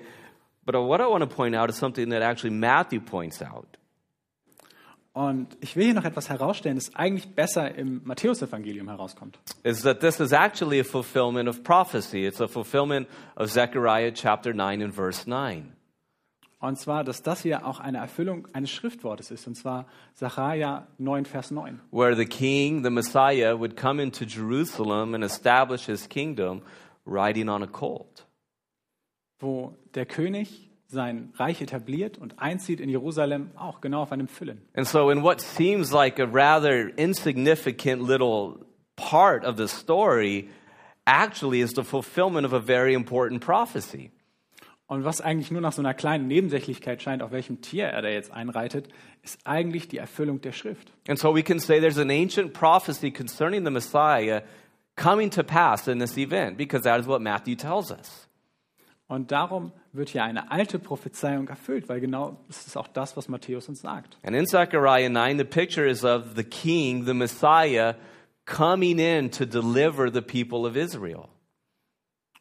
[0.66, 3.68] But what I want to point out is something that actually Matthew points out.
[5.18, 9.40] Und ich will hier noch etwas herausstellen, das eigentlich besser im Matthäusevangelium herauskommt.
[9.64, 12.28] Is that this is actually a fulfillment of prophecy.
[12.28, 15.74] It's a fulfillment of Zechariah chapter 9 and verse 9.
[16.60, 21.26] Und zwar, dass das hier auch eine Erfüllung eines Schriftwortes ist, und zwar Sacharja 9,
[21.26, 21.82] Vers 9.
[21.90, 26.62] Where the king, the Messiah, would come into Jerusalem and establish his kingdom
[27.08, 28.28] riding on a colt.
[29.40, 34.62] Wo der König sein Reich etabliert und einzieht in Jerusalem, auch genau auf einem Füllen.
[34.74, 40.50] And so, in what seems like a rather insignificant little part of the story,
[41.06, 44.12] actually is the fulfillment of a very important prophecy.
[44.90, 48.08] Und was eigentlich nur nach so einer kleinen Nebensächlichkeit scheint, auf welchem Tier er da
[48.08, 48.88] jetzt einreitet,
[49.22, 50.94] ist eigentlich die Erfüllung der Schrift.
[51.10, 54.44] And so we can say there's an ancient prophecy concerning the Messiah
[54.96, 58.30] coming to pass in this event because that is what Matthew tells us.
[59.08, 63.28] Und darum wird hier eine alte Prophezeiung erfüllt, weil genau das ist auch das, was
[63.28, 64.18] Matthäus uns sagt.
[64.24, 67.96] And in Zechariah 9, the picture is of the king, the Messiah,
[68.46, 71.28] coming in to deliver the people of Israel.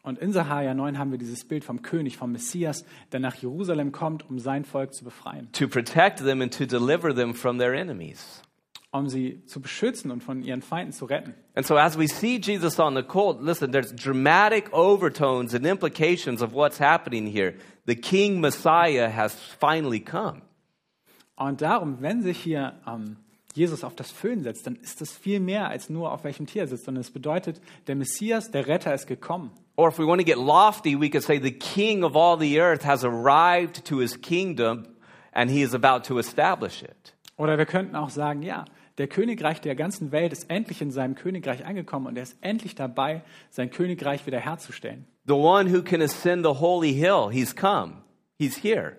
[0.02, 3.90] Und in Sacharja 9 haben wir dieses Bild vom König, vom Messias, der nach Jerusalem
[3.90, 5.50] kommt, um sein Volk zu befreien.
[5.50, 8.40] To protect them and to deliver them from their enemies.
[8.96, 11.34] Um sie zu beschützen und von ihren Feinden zu retten.
[11.54, 16.42] And so, as we see Jesus on the colt, listen, there's dramatic overtones and implications
[16.42, 17.54] of what's happening here.
[17.86, 20.42] The King Messiah has finally come.
[21.36, 23.16] Und darum, wenn sich hier ähm,
[23.54, 26.62] Jesus auf das Föhn setzt, dann ist das viel mehr als nur auf welchem Tier
[26.62, 29.50] er sitzt, sondern es bedeutet, der Messias, der Retter ist gekommen.
[29.76, 32.58] Or if we want to get lofty, we could say the King of all the
[32.60, 34.86] earth has arrived to his kingdom
[35.32, 37.14] and he is about to establish it.
[37.36, 38.64] Oder wir könnten auch sagen, ja,
[38.98, 42.74] der Königreich der ganzen Welt ist endlich in seinem Königreich angekommen und er ist endlich
[42.74, 45.06] dabei, sein Königreich wiederherzustellen.
[45.26, 48.02] The one who can ascend the holy hill, he's come.
[48.38, 48.96] He's here.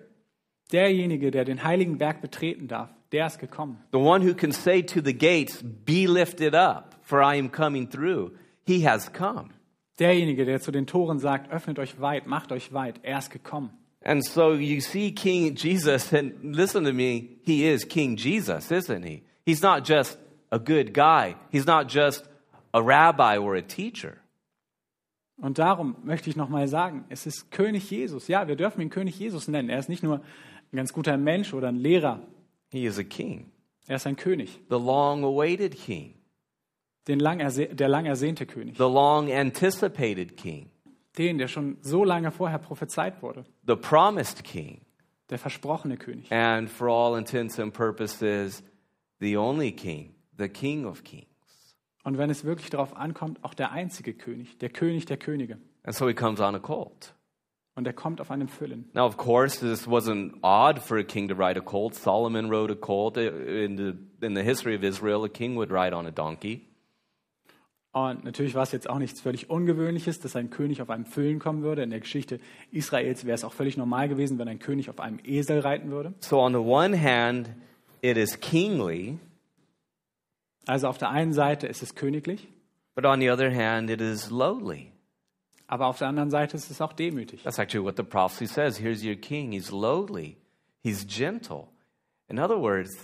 [0.72, 3.78] Derjenige, der den heiligen Berg betreten darf, der ist gekommen.
[3.92, 7.88] The one who can say to the gates, Be lifted up, for I am coming
[7.88, 8.32] through,
[8.66, 9.50] he has come.
[9.98, 13.70] Derjenige, der zu den Toren sagt, öffnet euch weit, macht euch weit, er ist gekommen.
[14.04, 19.04] And so you see King Jesus, and listen to me, he is King Jesus, isn't
[19.04, 19.22] he?
[19.48, 20.18] He's not just
[20.52, 22.28] a good guy, he's not just
[22.74, 24.18] a rabbi or a teacher.
[25.40, 28.28] Und darum möchte ich nochmal sagen, es ist König Jesus.
[28.28, 29.70] Ja, wir dürfen ihn König Jesus nennen.
[29.70, 30.16] Er ist nicht nur
[30.70, 32.20] ein ganz guter Mensch oder ein Lehrer.
[32.70, 33.50] He is a king.
[33.86, 34.60] Er ist ein König.
[34.68, 36.12] The long awaited king.
[37.06, 38.76] Den lang der lang ersehnte König.
[38.76, 40.68] The long anticipated king.
[41.16, 43.46] Den, der schon so lange vorher prophezeit wurde.
[43.66, 44.82] The promised king.
[45.30, 46.30] Der versprochene König.
[46.30, 48.62] And for all intents and purposes,
[49.20, 51.26] the only king, the king of kings.
[52.04, 55.58] Und wenn es wirklich darauf ankommt, auch der einzige König, der König der Könige.
[55.82, 57.14] And so he comes on a colt.
[57.74, 58.88] Und er kommt auf einem Füllen.
[58.92, 61.94] Now, of course, this wasn't odd for a king to ride a colt.
[61.94, 63.16] Solomon rode a colt.
[63.16, 66.68] In the, in the history of Israel, a king would ride on a donkey.
[67.92, 71.38] Und natürlich war es jetzt auch nichts völlig Ungewöhnliches, dass ein König auf einem Füllen
[71.38, 71.82] kommen würde.
[71.82, 72.38] In der Geschichte
[72.70, 76.14] Israels wäre es auch völlig normal gewesen, wenn ein König auf einem Esel reiten würde.
[76.20, 77.50] So on the one hand,
[78.02, 79.18] it is kingly.
[80.66, 82.48] Also auf der einen Seite ist es königlich.
[82.94, 84.92] But on the other hand, it is lowly.
[85.66, 87.42] Aber auf der anderen Seite ist es auch demütig.
[87.42, 88.78] That's actually what the prophecy says.
[88.78, 89.52] Here's your king.
[89.52, 90.36] He's lowly.
[90.82, 91.68] He's gentle.
[92.28, 92.96] In other words,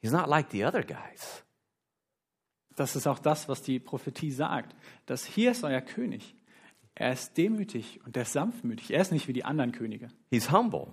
[0.00, 1.44] he's not like the other guys.
[2.76, 4.74] Das ist auch das, was die Prophetie sagt.
[5.06, 6.34] Dass hier ist euer König.
[6.94, 8.92] Er ist demütig und er ist sanftmütig.
[8.92, 10.08] Er ist nicht wie die anderen Könige.
[10.30, 10.88] He's humble.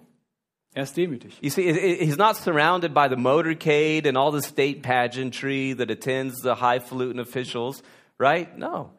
[0.79, 1.37] Er ist demütig.
[1.41, 6.41] You see, he's not surrounded by the motorcade and all the state pageantry that attends
[6.41, 7.83] the highfalutin officials,
[8.17, 8.57] right?
[8.57, 8.91] No.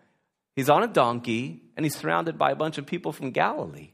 [0.55, 3.93] He's on a donkey and he's surrounded by a bunch of people from Galilee,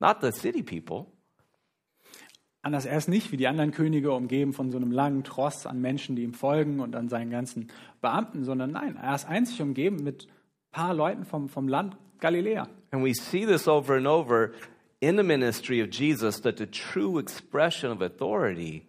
[0.00, 1.06] not the city people.
[2.64, 5.80] Anders, er ist nicht wie die anderen Könige umgeben von so einem langen Tross an
[5.80, 7.68] Menschen, die ihm folgen und an seinen ganzen
[8.00, 12.66] Beamten, sondern nein, er ist einzig umgeben mit ein paar Leuten vom, vom Land Galiläa.
[12.90, 14.50] And we see this over and over
[15.00, 18.86] in the ministry of Jesus that the true expression of authority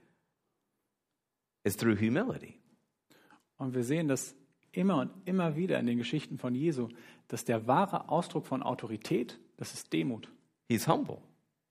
[1.63, 2.60] is through humility.
[3.58, 4.36] Und wir sehen das
[4.71, 6.89] immer und immer wieder in den Geschichten von Jesu,
[7.28, 10.28] dass der wahre Ausdruck von Autorität, das ist Demut.
[10.67, 11.19] He's humble.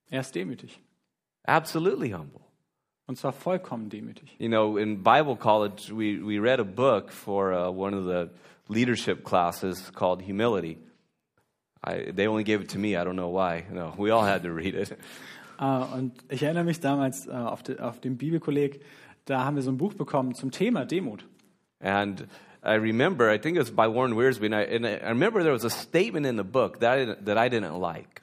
[0.09, 0.79] Er ist demütig.
[1.43, 2.41] Absolutely humble.
[3.07, 4.35] Und zwar vollkommen demütig.
[4.39, 8.29] You know, in Bible college, we, we read a book for uh, one of the
[8.69, 10.77] leadership classes called Humility.
[11.83, 12.95] I, they only gave it to me.
[12.95, 13.65] I don't know why.
[13.71, 14.95] No, we all had to read it.
[15.59, 15.63] Äh,
[15.95, 18.81] und ich erinnere mich damals äh, auf, de, auf dem Bibelkolleg,
[19.25, 21.25] da haben wir so ein Buch bekommen zum Thema Demut.
[21.79, 22.27] And
[22.63, 25.53] I remember, I think it was by Warren Wiersbe, and I, and I remember there
[25.53, 28.21] was a statement in the book that I, that I didn't like.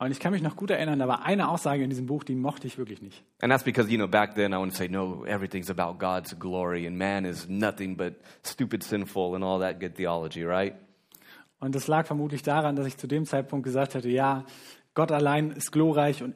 [0.00, 2.36] Und ich kann mich noch gut erinnern, da war eine Aussage in diesem Buch, die
[2.36, 3.24] mochte ich wirklich nicht.
[3.40, 6.86] And that's because, you know, back then I would say, no, everything's about God's glory,
[6.86, 10.74] and man is nothing but stupid, sinful, and all that good theology, right?
[11.60, 14.44] Und das lag vermutlich daran, dass ich zu dem Zeitpunkt gesagt hatte, ja,
[14.94, 16.34] Gott allein ist glorreich und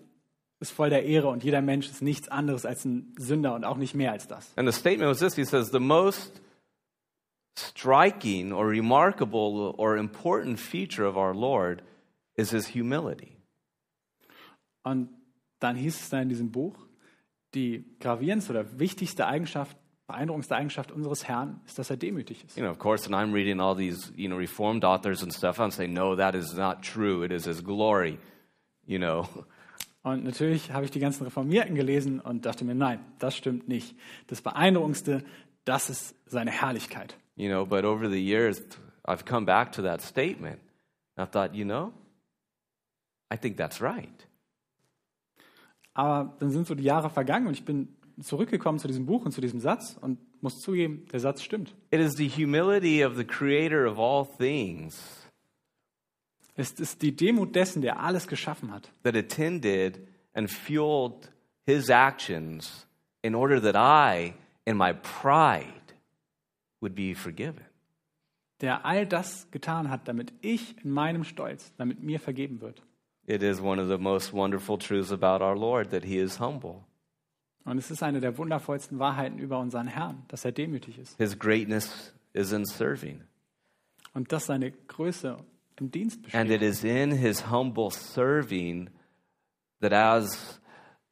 [0.60, 3.76] ist voll der Ehre und jeder Mensch ist nichts anderes als ein Sünder und auch
[3.76, 4.56] nicht mehr als das.
[4.56, 6.40] And the statement was this he says, the most
[7.58, 11.82] striking or remarkable or important feature of our Lord
[12.36, 13.36] is his humility.
[14.84, 15.10] Und
[15.58, 16.86] dann hieß es da in diesem Buch,
[17.54, 19.76] die gravierendste oder wichtigste Eigenschaft,
[20.06, 22.56] beeindruckendste Eigenschaft unseres Herrn ist, dass er demütig ist.
[22.56, 25.58] You know, of course, and I'm reading all these, you know, reformed authors and stuff.
[25.58, 27.24] I'm saying, no, that is not true.
[27.24, 28.18] It is his glory,
[28.86, 29.28] you know.
[30.02, 33.94] Und natürlich habe ich die ganzen Reformierten gelesen und dachte mir, nein, das stimmt nicht.
[34.26, 35.22] Das Beeindruckendste,
[35.64, 37.16] das ist seine Herrlichkeit.
[37.36, 38.60] You know, but over the years,
[39.06, 40.58] I've come back to that statement.
[41.16, 41.92] I've thought, you know,
[43.32, 44.26] I think that's right.
[45.94, 47.88] Aber dann sind so die Jahre vergangen und ich bin
[48.20, 51.74] zurückgekommen zu diesem Buch und zu diesem Satz und muss zugeben, der Satz stimmt.
[51.90, 55.22] It is the humility of the creator of all things
[56.54, 61.32] Es ist die Demut dessen, der alles geschaffen hat, that attended and fueled
[61.64, 62.86] his actions
[63.22, 64.34] in order that I,
[64.66, 65.94] in my pride,
[66.80, 67.64] would be forgiven.
[68.60, 72.82] der all das getan hat, damit ich in meinem Stolz, damit mir vergeben wird.
[73.26, 76.84] It is one of the most wonderful truths about our Lord that he is humble.
[77.64, 81.38] Und es ist eine der wundervollsten Wahrheiten über unseren Herrn, dass er demütig ist His
[81.38, 83.22] greatness is in serving.
[84.14, 85.36] und dass seine Größe
[85.78, 86.62] im Dienst And it besteht.
[86.62, 88.90] is in his humble serving
[89.80, 90.60] that, as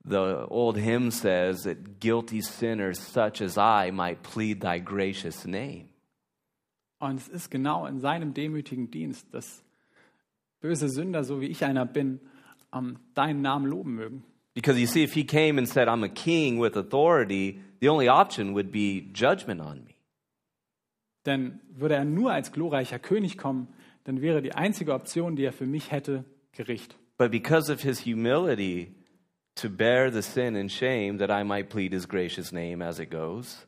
[0.05, 0.17] the
[0.49, 5.89] old hymn says, that guilty sinners such as I might plead thy gracious name.
[6.99, 9.65] Und es ist genau in seinem demütigen Dienst, dass
[10.61, 12.21] böse Sünder, so wie ich einer bin,
[12.75, 14.25] ähm, deinen Namen loben mögen.
[14.55, 18.09] Because you see, if he came and said, I'm a king with authority, the only
[18.09, 19.95] option would be judgment on me.
[21.27, 23.69] Denn würde er nur als glorreicher König kommen,
[24.05, 26.97] dann wäre die einzige Option, die er für mich hätte, Gericht.
[27.19, 28.95] But because of his humility
[29.57, 33.11] to bear the sin and shame, that I might plead his gracious name as it
[33.11, 33.67] goes,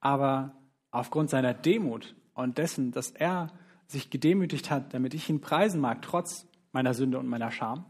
[0.00, 0.54] Aber
[0.92, 3.52] aufgrund seiner Demut und dessen, dass er
[3.88, 7.84] sich gedemütigt hat, damit ich ihn preisen mag, trotz meiner Sünde und meiner Scham,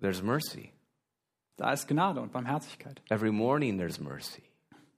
[0.00, 0.72] there's mercy.
[1.58, 3.02] Da ist Gnade und Barmherzigkeit.
[3.10, 4.42] Every morning there's mercy.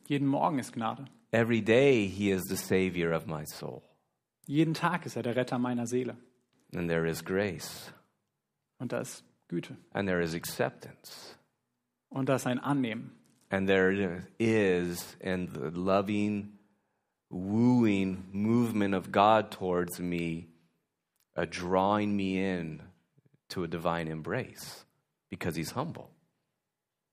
[0.06, 1.06] Jeden Morgen ist Gnade.
[1.32, 3.82] Every day he is the savior of my soul.
[4.46, 6.16] Jeden Tag ist er der Retter meiner Seele.
[6.74, 7.92] And there is grace.
[8.78, 9.76] Und da ist Güte.
[9.92, 11.36] And there is acceptance.
[12.08, 13.12] Und da ist ein Annehmen.
[13.50, 16.58] And there is in the loving,
[17.30, 20.48] wooing movement of God towards me
[21.34, 22.82] a drawing me in
[23.48, 24.84] to a divine embrace
[25.30, 26.10] because he's humble.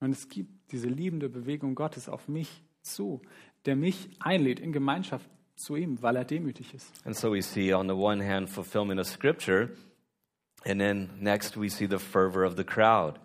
[0.00, 3.20] Und es gibt diese liebende Bewegung Gottes auf mich zu,
[3.64, 6.92] der mich einlädt in Gemeinschaft zu ihm, weil er demütig ist.
[7.04, 9.70] And so we see, on the one hand, fulfillment of Scripture,
[10.64, 13.18] and then next we see the fervor of the crowd.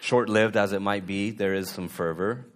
[0.00, 2.46] Short lived as it might be, there is some fervor.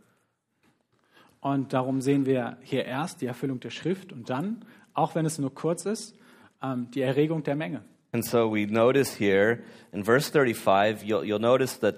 [1.40, 5.38] Und darum sehen wir hier erst die Erfüllung der Schrift und dann, auch wenn es
[5.38, 6.14] nur kurz ist,
[6.62, 7.82] ähm, die Erregung der Menge.
[8.12, 9.58] And so we notice here
[9.92, 11.96] in verse 35, you'll, you'll notice that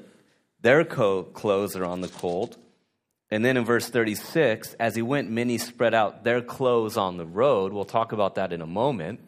[0.64, 2.56] their clothes are on the colt.
[3.30, 7.26] And then in verse 36, as he went, many spread out their clothes on the
[7.26, 7.72] road.
[7.72, 9.20] We'll talk about that in a moment.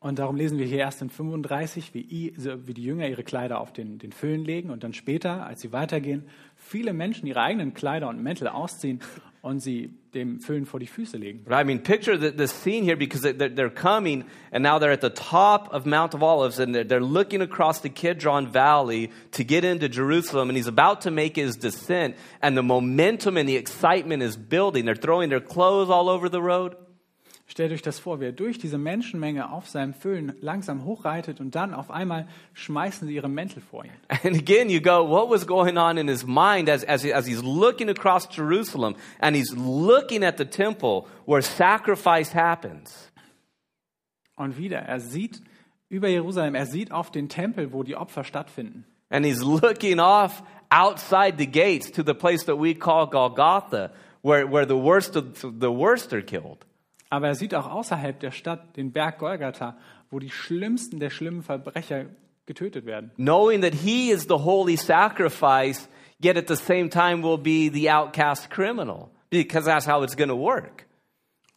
[0.00, 3.72] Und darum lesen wir hier erst in 35, wie, wie die Jünger ihre Kleider auf
[3.72, 6.24] den, den Füllen legen und dann später, als sie weitergehen,
[6.56, 9.00] viele Menschen ihre eigenen Kleider und Mäntel ausziehen
[9.42, 11.44] und sie dem vor die Füße legen.
[11.46, 11.60] Right?
[11.60, 15.00] I mean, picture the, the scene here because they're, they're coming and now they're at
[15.00, 19.42] the top of Mount of Olives and they're, they're looking across the Kidron Valley to
[19.42, 23.56] get into Jerusalem and he's about to make his descent and the momentum and the
[23.56, 24.84] excitement is building.
[24.84, 26.76] They're throwing their clothes all over the road.
[27.52, 31.54] Stellt euch das vor, wie er durch diese Menschenmenge auf seinem Füllen langsam hochreitet und
[31.54, 33.90] dann auf einmal schmeißen sie ihre Mäntel vor ihn.
[34.08, 37.42] And again, you go, what was going on in his mind as, as, as he's
[37.42, 43.12] looking across Jerusalem and he's looking at the temple where sacrifice happens?
[44.34, 45.42] Und wieder, er sieht
[45.90, 48.86] über Jerusalem, er sieht auf den Tempel, wo die Opfer stattfinden.
[49.10, 53.90] And he's looking off outside the gates to the place that we call Golgotha,
[54.22, 56.64] where, where the, worst of, the worst are killed.
[57.12, 59.76] Aber er sieht auch außerhalb der Stadt den Berg Golgatha,
[60.08, 62.06] wo die schlimmsten der schlimmen Verbrecher
[62.46, 63.10] getötet werden.
[63.16, 65.90] Knowing that he is the holy sacrifice,
[66.24, 70.30] yet at the same time will be the outcast criminal, because that's how it's going
[70.30, 70.86] to work.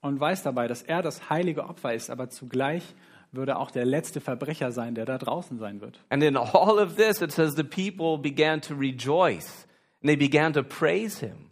[0.02, 2.94] Und weiß dabei, dass er das heilige Opfer ist, aber zugleich
[3.32, 6.04] würde auch der letzte Verbrecher sein, der da draußen sein wird.
[6.10, 9.66] And in all of this, it says the people began to rejoice
[10.02, 11.45] and they began to praise him.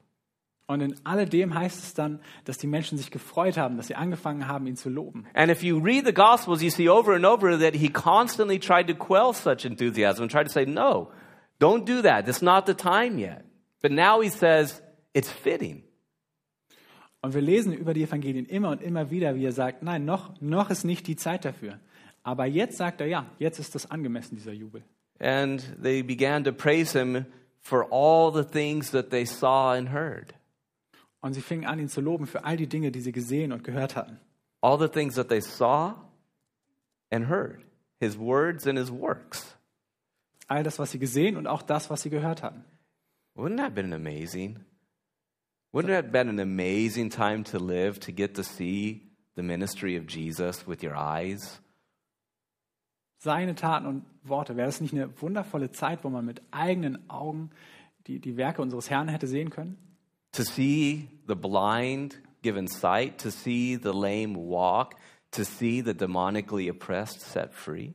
[0.73, 4.47] Und in alledem heißt es dann, dass die Menschen sich gefreut haben, dass sie angefangen
[4.47, 5.25] haben, ihn zu loben.
[5.33, 8.87] And if you read the Gospels, you see over and over that he constantly tried
[8.87, 11.11] to quell such enthusiasm and tried to say, no,
[11.59, 12.27] don't do that.
[12.27, 13.45] It's not the time yet.
[13.81, 14.81] But now he says,
[15.13, 15.83] it's fitting.
[17.21, 20.41] Und wir lesen über die Evangelien immer und immer wieder, wie er sagt, nein, noch,
[20.41, 21.79] noch ist nicht die Zeit dafür.
[22.23, 24.83] Aber jetzt sagt er, ja, jetzt ist das angemessen, dieser Jubel.
[25.19, 27.25] And they began to praise him
[27.61, 30.33] for all the things that they saw and heard.
[31.23, 33.63] Und sie fingen an, ihn zu loben für all die Dinge, die sie gesehen und
[33.63, 34.19] gehört hatten.
[34.59, 35.93] All the things that they saw
[37.09, 37.63] and heard.
[38.01, 39.55] His words and his works.
[40.49, 42.65] All das, was sie gesehen und auch das, was sie gehört hatten.
[43.37, 44.65] Wouldn't that have been amazing?
[45.71, 49.97] Wouldn't it have been an amazing time to live to get to see the ministry
[49.97, 51.61] of Jesus with your eyes?
[53.19, 57.51] Seine Taten und Worte, wäre das nicht eine wundervolle Zeit, wo man mit eigenen Augen
[58.07, 59.77] die, die Werke unseres Herrn hätte sehen können?
[60.33, 64.95] To see the blind given sight, to see the lame walk,
[65.31, 67.93] to see the demonically oppressed set free?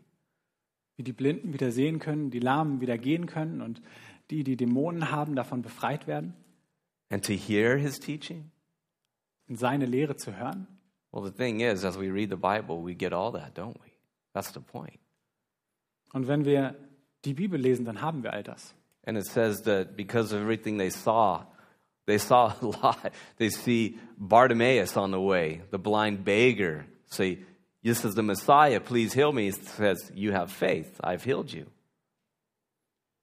[0.97, 3.80] Wie die Blinden wieder sehen können, die Lahmen wieder gehen können und
[4.30, 6.34] die, die Dämonen haben, davon befreit werden?
[7.11, 8.51] And to hear his teaching?
[9.49, 10.66] Und seine Lehre zu hören?
[11.12, 13.93] Well, the thing is, as we read the Bible, we get all that, don't we?
[14.34, 14.99] That's the point.
[16.12, 16.74] Und wenn wir
[17.24, 18.74] die Bibel lesen, dann haben wir all das.
[19.07, 21.47] And it says that because of everything they saw,
[22.09, 23.13] they saw a lot.
[23.37, 27.39] They see Bartimaeus on the way, the blind beggar, say,
[27.83, 29.45] This is the Messiah, please heal me.
[29.45, 31.67] He says, You have faith, I've healed you.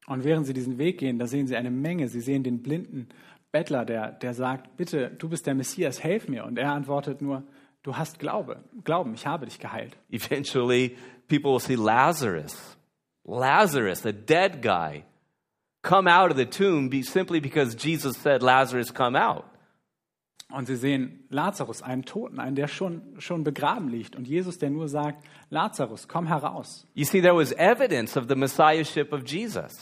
[0.08, 2.08] Und während sie diesen Weg gehen, da sehen sie eine Menge.
[2.10, 3.10] Sie sehen den blinden
[3.52, 6.46] Bettler, der, der sagt, bitte, du bist der Messias, helf mir.
[6.46, 7.44] Und er antwortet nur,
[7.84, 9.98] du hast Glaube, Glauben, ich habe dich geheilt.
[10.12, 10.96] Eventually,
[11.28, 12.78] people will see Lazarus,
[13.24, 15.06] Lazarus, a dead guy,
[15.86, 19.46] come out of the tomb be, simply because Jesus said, Lazarus, come out.
[20.52, 24.16] Und sie sehen Lazarus, einen Toten, einen, der schon, schon begraben liegt.
[24.16, 26.86] Und Jesus, der nur sagt, Lazarus, komm heraus.
[26.94, 29.74] You see, there was evidence of the messiahship of Jesus.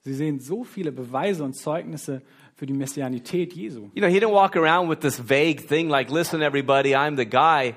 [0.00, 2.22] Sie sehen so viele Beweise und Zeugnisse
[2.54, 3.90] für die Messianität Jesu.
[3.94, 7.24] You know, he didn't walk around with this vague thing like, listen, everybody, I'm the
[7.24, 7.74] guy.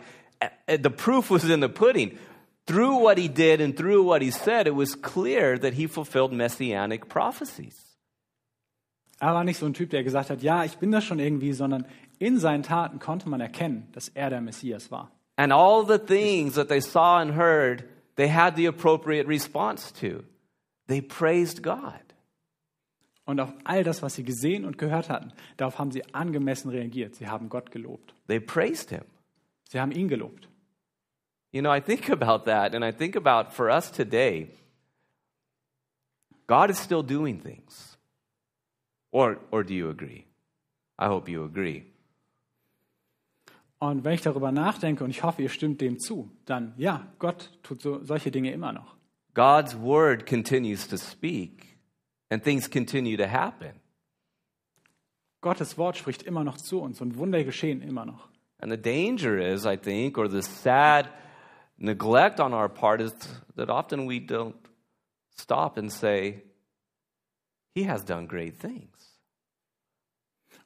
[0.67, 2.17] The proof was in the pudding.
[2.65, 6.33] Through what he did and through what he said, it was clear that he fulfilled
[6.33, 7.85] messianic prophecies.
[9.19, 11.53] Er war nicht so ein Typ, der gesagt hat, ja, ich bin das schon irgendwie,
[11.53, 11.85] sondern
[12.19, 15.11] in seinen Taten konnte man erkennen, dass er der Messias war.
[15.37, 17.83] And all the things that they saw and heard,
[18.15, 20.23] they had the appropriate response to.
[20.87, 22.01] They praised God.
[23.25, 27.15] Und auf all das, was sie gesehen und gehört hatten, darauf haben sie angemessen reagiert.
[27.15, 28.13] Sie haben Gott gelobt.
[28.27, 29.03] They praised him.
[29.67, 30.47] Sie haben ihn gelobt.
[31.51, 34.49] You know, I think about that and I think about for us today,
[36.47, 37.97] God is still doing things.
[39.11, 40.25] Or, or do you agree?
[40.99, 41.85] I hope you agree.
[43.79, 47.51] Und wenn ich darüber nachdenke, und ich hoffe, ihr stimmt dem zu, dann ja, Gott
[47.61, 48.95] tut so, solche Dinge immer noch.
[49.33, 51.77] God's word continues to speak
[52.29, 53.73] and things continue to happen.
[55.41, 58.29] Gottes Wort spricht immer noch zu uns und Wunder geschehen immer noch.
[58.59, 61.09] And the danger is, I think, or the sad
[61.77, 63.13] neglect on our part is
[63.55, 64.55] that often we don't
[65.35, 66.43] stop and say,
[67.73, 68.89] He has done great things.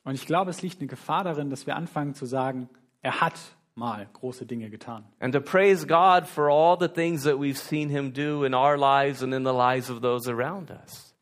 [0.03, 2.69] Und ich glaube, es liegt eine Gefahr darin, dass wir anfangen zu sagen,
[3.01, 3.39] er hat
[3.75, 5.05] mal große Dinge getan.
[5.19, 8.77] And to praise God for all the things that we've seen Him do in our
[8.77, 11.15] lives and in the lives of those around us.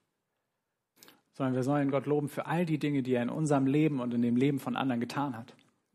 [1.34, 4.14] Sondern wir sollen Gott loben für all die Dinge, die er in unserem Leben und
[4.14, 5.54] in dem Leben von anderen getan hat.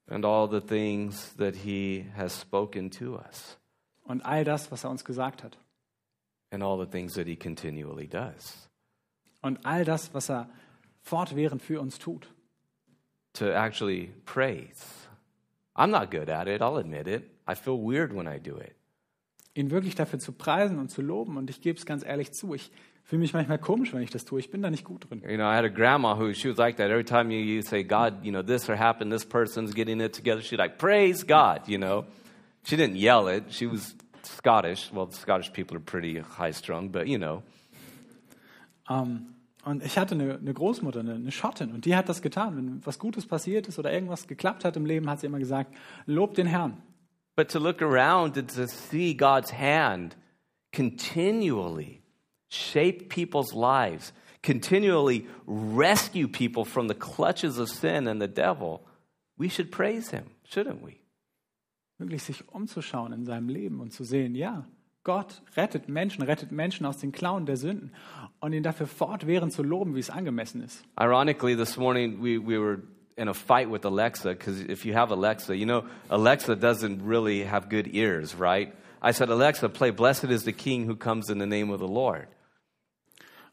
[0.08, 3.58] And all the things that He has spoken to us.
[4.04, 5.58] Und all das, was er uns gesagt hat.
[6.50, 8.68] And all the things that He continually does.
[9.40, 10.48] Und all das, was er
[11.00, 12.28] fortwährend für uns tut.
[13.34, 14.84] To actually praise.
[15.74, 17.30] I'm not good at it, I'll admit it.
[17.48, 18.74] I feel weird when I do it.
[19.54, 21.36] Ihn wirklich dafür zu preisen und zu loben.
[21.36, 22.70] Und ich gebe es ganz ehrlich zu, ich
[23.04, 24.40] fühle mich manchmal komisch, wenn ich das tue.
[24.40, 25.22] Ich bin da nicht gut drin.
[25.28, 26.90] You know, I had a grandma who she was like that.
[26.90, 30.14] Every time you, you say, God, you know, this or happened, this person's getting it
[30.14, 32.06] together, she'd like, praise God, you know.
[32.64, 33.44] She didn't yell it.
[33.50, 34.90] She was Scottish.
[34.92, 37.42] Well, Scottish people are pretty high strung, but you know.
[38.88, 39.34] Ähm,
[39.64, 42.56] und ich hatte eine, eine Großmutter, eine, eine Schottin, und die hat das getan.
[42.56, 45.74] Wenn was Gutes passiert ist oder irgendwas geklappt hat im Leben, hat sie immer gesagt,
[46.06, 46.82] lob den Herrn.
[47.36, 50.16] But to look around and to see God's hand
[50.72, 52.02] continually
[52.50, 58.84] shape people's lives, continually rescue people from the clutches of sin and the devil,
[59.38, 61.01] we should praise him, shouldn't we?
[62.02, 64.66] Wirklich sich umzuschauen in seinem Leben und zu sehen, ja,
[65.04, 67.92] Gott rettet Menschen, rettet Menschen aus den Klauen der Sünden
[68.40, 70.84] und ihn dafür fortwährend zu loben, wie es angemessen ist.
[71.00, 72.82] Ironically, this morning we, we were
[73.16, 77.44] in a fight with Alexa because if you have Alexa, you know, Alexa doesn't really
[77.44, 78.72] have good ears, right?
[79.00, 81.88] I said, Alexa, play Blessed is the King who comes in the name of the
[81.88, 82.26] Lord.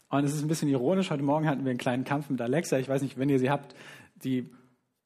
[0.09, 2.79] Und es ist ein bisschen ironisch, heute Morgen hatten wir einen kleinen Kampf mit Alexa.
[2.79, 3.75] Ich weiß nicht, wenn ihr sie habt,
[4.23, 4.49] die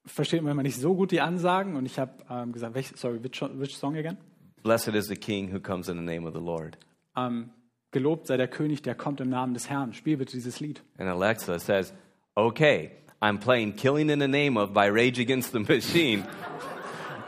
[0.05, 1.75] versteht manchmal nicht so gut die Ansagen.
[1.75, 4.17] Und ich habe ähm, gesagt, welch, sorry, which, which song again?
[4.63, 6.77] Blessed is the King who comes in the name of the Lord.
[7.15, 7.49] Ähm,
[7.91, 9.93] gelobt sei der König, der kommt im Namen des Herrn.
[9.93, 10.81] Spiel bitte dieses Lied.
[10.97, 11.93] And Alexa says,
[12.35, 12.91] okay,
[13.21, 16.23] I'm playing Killing in the Name of by Rage Against the Machine.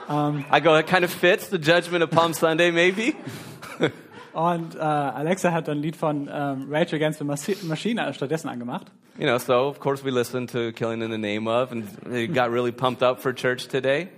[0.07, 3.15] I go, that kind of fits the judgment of Palm Sunday, maybe?
[4.33, 8.49] Und äh, Alexa hat dann ein Lied von ähm, Rage Against the Machi- Machine stattdessen
[8.49, 8.91] angemacht.
[9.17, 12.27] You know, so of course we listened to Killing in the Name of and we
[12.27, 14.09] got really pumped up for church today.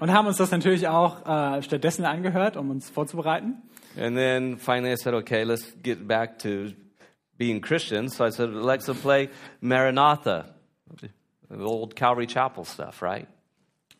[0.00, 3.62] Und haben uns das natürlich auch äh, stattdessen angehört, um uns vorzubereiten.
[3.96, 6.72] And then finally I said, okay, let's get back to
[7.38, 8.16] being Christians.
[8.16, 9.28] So I said, Alexa, play
[9.60, 10.46] Maranatha,
[11.00, 11.10] the
[11.62, 13.28] old Calvary Chapel stuff, right?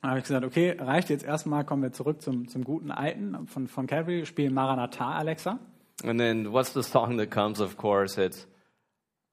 [0.02, 3.46] Dann habe ich gesagt, okay, reicht jetzt erstmal, kommen wir zurück zum, zum guten Alten
[3.46, 5.60] von, von Calvary, spielen Maranatha, Alexa.
[6.02, 7.60] And then what's the song that comes?
[7.60, 8.46] Of course, it's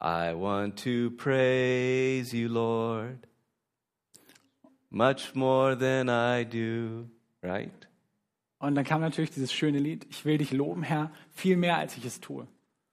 [0.00, 3.26] I want to praise you, Lord,
[4.90, 7.08] much more than I do,
[7.42, 7.72] right?
[8.60, 11.96] Und dann kam natürlich dieses schöne Lied, ich will dich loben, Herr, viel mehr als
[11.96, 12.46] ich es tue.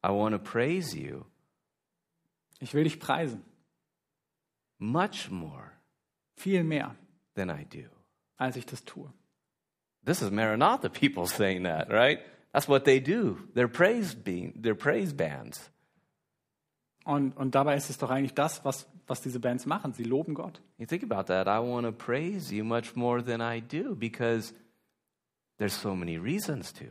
[0.03, 1.26] I want to praise you
[2.60, 3.43] Ich will dich preisen,
[4.80, 5.72] much more
[6.36, 6.95] viel mehr
[7.36, 7.89] than I do.
[8.38, 9.12] als ich das tue.
[10.03, 12.20] This is Maranatha people saying that, right?
[12.53, 13.38] That's what they do.
[13.56, 15.70] They're praise being, they're praise bands.
[17.06, 19.93] Und, und dabei ist es doch eigentlich das, was, was diese Bands machen.
[19.93, 20.60] Sie loben Gott.
[20.80, 21.47] You think about that.
[21.47, 24.53] I want to praise you much more than I do because
[25.60, 26.86] there's so many reasons to.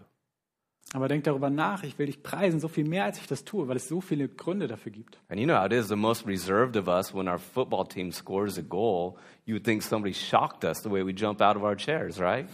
[0.93, 3.67] Aber denk darüber nach, ich will dich preisen, so viel mehr als ich das tue,
[3.67, 5.19] weil es so viele Gründe dafür gibt.
[5.29, 8.13] And you know how it is, the most reserved of us, when our football team
[8.13, 11.65] scores a goal, you would think somebody shocked us the way we jump out of
[11.65, 12.49] our chairs, right?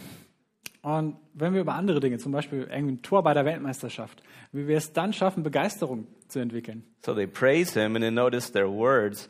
[0.81, 4.67] Und wenn wir über andere Dinge, zum Beispiel irgendwie ein Tor bei der Weltmeisterschaft, wie
[4.67, 6.83] wir es dann schaffen, Begeisterung zu entwickeln.
[7.05, 9.29] So they praise him, and then notice their words.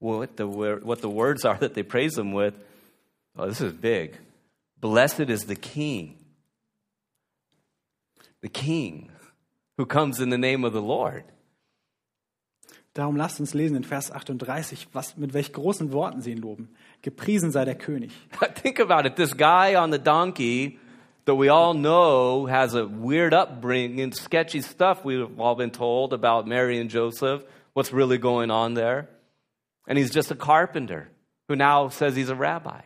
[0.00, 2.54] What the, what the words are that they praise him with.
[3.36, 4.16] Oh, this is big.
[4.80, 6.16] Blessed is the King.
[8.42, 9.10] The King
[9.76, 11.24] who comes in the name of the Lord.
[12.94, 16.68] Darum lasst uns lesen in Vers 38, was, mit welch großen Worten sie ihn loben.
[17.02, 18.10] Gepriesen sei der König.
[18.54, 19.14] Think about it.
[19.14, 20.80] This guy on the donkey
[21.28, 26.46] that we all know has a weird upbringing, sketchy stuff we've all been told about
[26.48, 27.42] Mary and Joseph,
[27.74, 29.10] what's really going on there.
[29.86, 31.10] And he's just a carpenter
[31.46, 32.80] who now says he's a rabbi.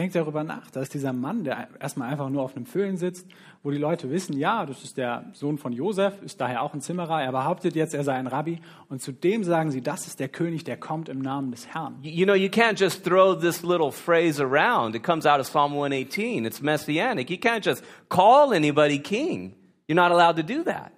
[0.00, 0.70] Denkt darüber nach.
[0.70, 3.26] Da ist dieser Mann, der erstmal einfach nur auf einem Füllen sitzt,
[3.62, 6.80] wo die Leute wissen, ja, das ist der Sohn von Josef, ist daher auch ein
[6.80, 7.22] Zimmerer.
[7.22, 8.60] Er behauptet jetzt, er sei ein Rabbi.
[8.88, 11.98] Und zudem sagen sie, das ist der König, der kommt im Namen des Herrn.
[12.00, 14.94] You know, you can't just throw this little phrase around.
[14.94, 16.46] It comes out of Psalm 118.
[16.46, 17.28] It's messianic.
[17.28, 19.54] You can't just call anybody king.
[19.86, 20.92] You're not allowed to do that.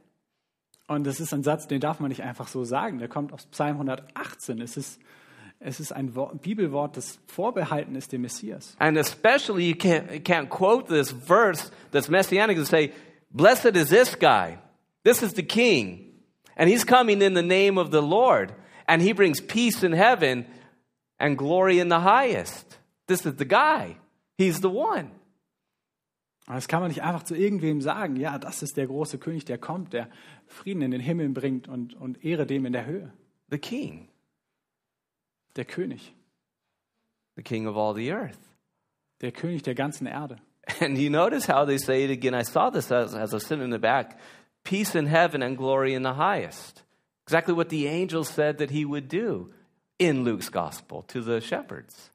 [0.86, 3.00] Und das ist ein Satz, den darf man nicht einfach so sagen.
[3.00, 4.60] Der kommt aus Psalm 118.
[4.60, 5.00] Es ist,
[5.64, 8.76] es ist ein Wort, Bibelwort, das vorbehalten ist dem Messias.
[8.78, 12.92] And especially, you can't, you can't quote this verse that's messianic and say,
[13.30, 14.58] Blessed is this guy.
[15.04, 16.12] This is the king.
[16.56, 18.54] And he's coming in the name of the Lord.
[18.86, 20.46] And he brings peace in heaven
[21.18, 22.78] and glory in the highest.
[23.06, 23.96] This is the guy.
[24.36, 25.10] He's the one.
[26.46, 28.16] Aber das kann man nicht einfach zu irgendwem sagen.
[28.16, 30.10] Ja, das ist der große König, der kommt, der
[30.46, 33.12] Frieden in den Himmel bringt und, und Ehre dem in der Höhe.
[33.50, 34.08] The king.
[35.54, 36.00] Der König.
[37.36, 38.38] The king of all the earth.
[39.20, 40.38] Der König der ganzen Erde.
[40.80, 42.34] And you notice how they say it again.
[42.34, 44.18] I saw this as, as I was sitting in the back
[44.64, 46.82] peace in heaven and glory in the highest.
[47.26, 49.52] Exactly what the angel said that he would do
[49.98, 52.11] in Luke's gospel to the shepherds.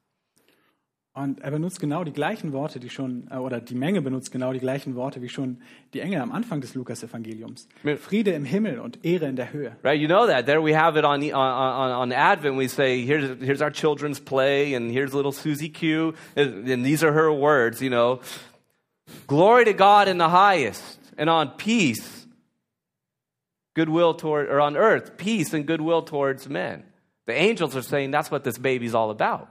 [1.18, 4.52] Und er benutzt genau die gleichen Worte, die schon, äh, oder die Menge benutzt genau
[4.52, 5.60] die gleichen Worte wie schon
[5.92, 7.66] die Engel am Anfang des Lukas-Evangeliums.
[7.98, 9.76] Friede im Himmel und Ehre in der Höhe.
[9.82, 10.00] Right?
[10.00, 10.46] You know that.
[10.46, 12.56] There we have it on, on, on, Advent.
[12.56, 17.12] We say, here's, here's our children's play, and here's little Susie Q, and these are
[17.12, 18.20] her words, you know.
[19.26, 22.28] Glory to God in the highest, and on peace,
[23.74, 26.84] goodwill toward, or on earth, peace and goodwill towards men.
[27.26, 29.48] The angels are saying that's what this baby's all about.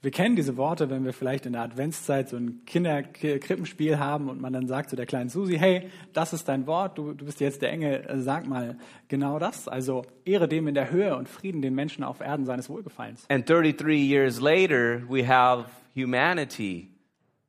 [0.00, 4.40] Wir kennen diese Worte, wenn wir vielleicht in der Adventszeit so ein Kinderkrippenspiel haben und
[4.40, 7.40] man dann sagt zu der kleinen Susi, hey, das ist dein Wort, du, du bist
[7.40, 8.78] jetzt der Engel, äh, sag mal
[9.08, 9.66] genau das.
[9.66, 13.24] Also Ehre dem in der Höhe und Frieden den Menschen auf Erden seines Wohlgefallens.
[13.28, 16.90] And 33 years later, we have humanity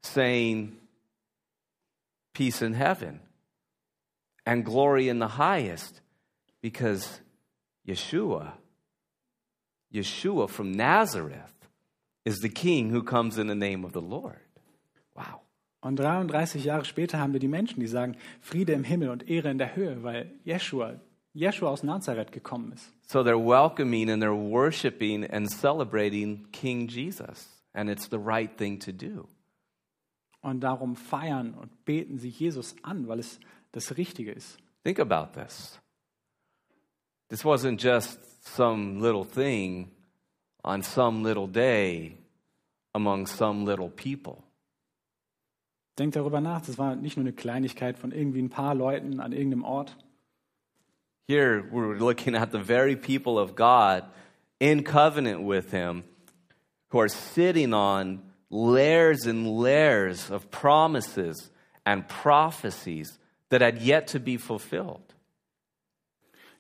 [0.01, 0.75] saying,
[2.33, 3.19] Peace in heaven
[4.45, 6.01] and glory in the highest,
[6.61, 7.21] because
[7.85, 8.53] Yeshua,
[9.93, 11.58] Yeshua from Nazareth,
[12.25, 14.39] is the king who comes in the name of the Lord.
[15.15, 15.41] Wow.
[15.81, 19.49] Und 33 Jahre später haben wir die Menschen, die sagen, Friede im Himmel und Ehre
[19.49, 20.99] in der Höhe, weil Jeshua,
[21.33, 22.91] Jeshua aus Nazareth gekommen ist.
[23.07, 27.47] So they're welcoming and they're worshiping and celebrating King Jesus.
[27.73, 29.27] And it's the right thing to do.
[30.41, 33.39] Und darum feiern und beten sie Jesus an, weil es
[33.71, 34.57] das Richtige ist.
[34.83, 35.79] Think about this.
[37.29, 38.19] This wasn't just
[38.55, 39.91] some little thing
[40.63, 42.17] on some little day
[42.93, 44.43] among some little people.
[45.97, 49.33] Denkt darüber nach, das war nicht nur eine Kleinigkeit von irgendwie ein paar Leuten an
[49.33, 49.95] irgendeinem Ort.
[51.27, 54.03] Here we're looking at the very people of God
[54.59, 56.03] in covenant with Him
[56.89, 61.51] who are sitting on layers and layers of promises
[61.85, 65.03] and prophecies that had yet to be fulfilled.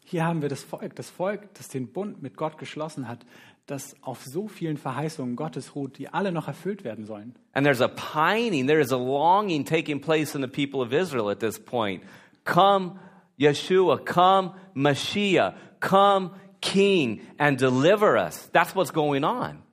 [0.05, 3.25] Hier haben wir das Volk, das Volk, das den Bund mit Gott geschlossen hat,
[3.69, 7.35] das auf so vielen Verheißungen Gottes ruht, die alle noch erfüllt werden sollen.
[7.53, 11.29] And there's a pining, there is a longing taking place in the people of Israel
[11.29, 12.03] at this point.
[12.45, 12.99] Come,
[13.39, 18.49] Yeshua, come, Mashiach, come, King, and deliver us.
[18.51, 19.63] That's what's going on.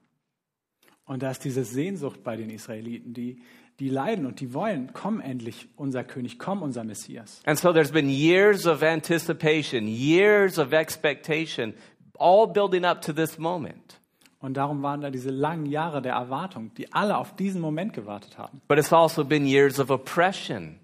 [1.07, 3.41] Und da ist diese Sehnsucht bei den Israeliten, die,
[3.79, 7.43] die leiden und die wollen, komm endlich unser König, komm unser Messias.
[7.47, 11.75] And so there's been years of anticipation, years of expectation,
[12.19, 14.01] all building up to this moment.
[14.39, 18.39] Und darum waren da diese langen Jahre der Erwartung, die alle auf diesen Moment gewartet
[18.39, 18.61] haben.
[18.69, 20.79] But it's also been years of oppression,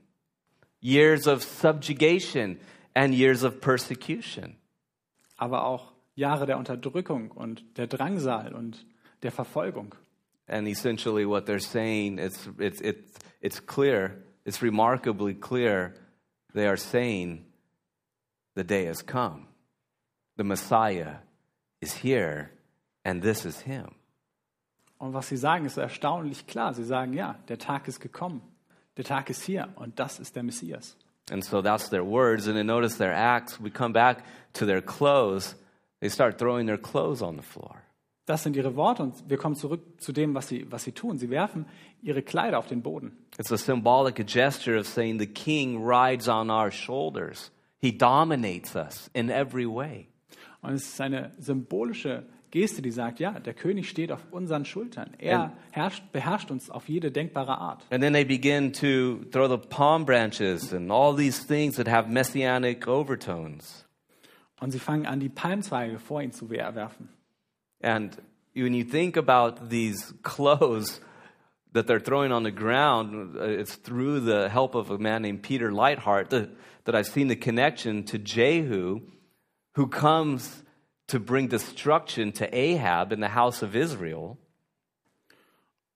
[0.80, 2.58] years of subjugation,
[2.94, 4.56] and years of persecution.
[5.36, 8.86] Aber auch Jahre der Unterdrückung und der Drangsal und
[9.22, 9.94] der Verfolgung.
[10.48, 14.24] And essentially, what they're saying it's it's it's it's clear.
[14.44, 15.94] It's remarkably clear.
[16.52, 17.44] They are saying,
[18.54, 19.46] "The day has come.
[20.36, 21.16] The Messiah
[21.80, 22.50] is here,
[23.04, 23.94] and this is Him."
[24.98, 26.74] Und was sie sagen, ist erstaunlich klar.
[26.74, 28.40] Sie sagen, ja, der Tag ist gekommen.
[28.96, 30.96] Der Tag ist hier und das ist der Messias.
[31.30, 32.46] And so that's their words.
[32.46, 33.60] And then notice their acts.
[33.60, 34.22] We come back
[34.52, 35.56] to their clothes.
[35.98, 37.82] They start throwing their clothes on the floor.
[38.26, 41.18] Das sind ihre Worte und wir kommen zurück zu dem, was sie, was sie tun.
[41.18, 41.66] Sie werfen
[42.00, 43.16] ihre Kleider auf den Boden.
[43.38, 47.50] It's a symbolic gesture of saying the king rides on our shoulders.
[47.78, 50.11] He dominates us in every way.
[50.62, 55.12] Und es ist eine symbolische Geste, die sagt, ja, der König steht auf unseren Schultern.
[55.18, 57.84] Er herrscht, beherrscht uns auf jede denkbare Art.
[57.90, 62.08] And then they begin to throw the palm branches and all these things that have
[62.08, 63.86] messianic overtones.
[64.60, 67.08] Und sie fangen an, die Palmzweige vor ihn zu werfen.
[67.82, 68.16] And
[68.54, 71.00] when you think about these clothes
[71.72, 75.42] that they're throwing on the ground, uh, it's through the help of a man named
[75.42, 76.50] Peter Lightheart that,
[76.84, 79.00] that I've seen the connection to Jehu,
[79.76, 80.64] who comes
[81.08, 84.36] to bring destruction to Ahab in the house of Israel.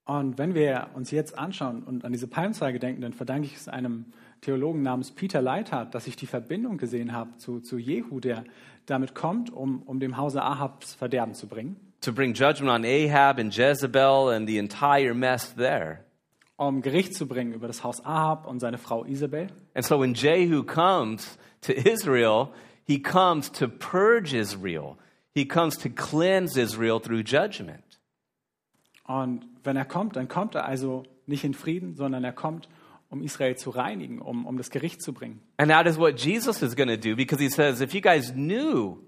[0.05, 3.66] Und wenn wir uns jetzt anschauen und an diese Palmzweige denken, dann verdanke ich es
[3.68, 4.07] einem
[4.41, 8.45] Theologen namens Peter Leithardt, dass ich die Verbindung gesehen habe zu, zu Jehu, der
[8.87, 13.41] damit kommt, um, um dem Hause Ahabs Verderben zu bringen, To bring judgment on Ahab
[13.41, 16.05] and Jezebel and the entire mess there.
[16.57, 19.49] um Gericht zu bringen über das Haus Ahab und seine Frau Isabel.
[19.74, 22.51] And so when Jehu comes to Israel,
[22.87, 24.99] he comes to purge Israel.
[25.34, 27.99] He comes to cleanse Israel through judgment.
[29.05, 32.68] Und wenn er kommt, dann kommt er also nicht in Frieden, sondern er kommt,
[33.11, 35.41] um Israel zu reinigen, um, um das Gericht zu bringen.
[35.59, 38.32] And that is what Jesus is going to do because he says, if you guys
[38.32, 38.99] knew,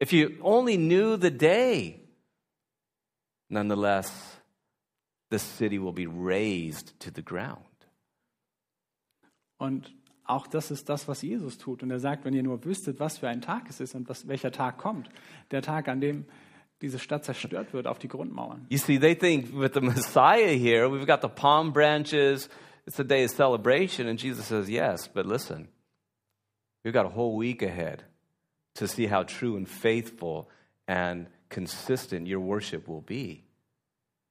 [0.00, 2.00] if you only knew the day,
[3.48, 4.10] nonetheless,
[5.30, 7.64] the city will be razed to the ground.
[9.58, 9.92] Und
[10.28, 11.82] auch das ist das, was Jesus tut.
[11.82, 14.28] Und er sagt, wenn ihr nur wüsstet, was für ein Tag es ist und was,
[14.28, 15.08] welcher Tag kommt,
[15.50, 16.26] der Tag, an dem
[16.80, 18.66] diese Stadt zerstört wird auf die Grundmauern.
[18.68, 22.48] You see, they think with the Messiah here, we've got the palm branches,
[22.86, 25.68] it's a day of celebration, and Jesus says, yes, but listen,
[26.84, 28.04] we've got a whole week ahead
[28.74, 30.48] to see how true and faithful
[30.86, 33.44] and consistent your worship will be.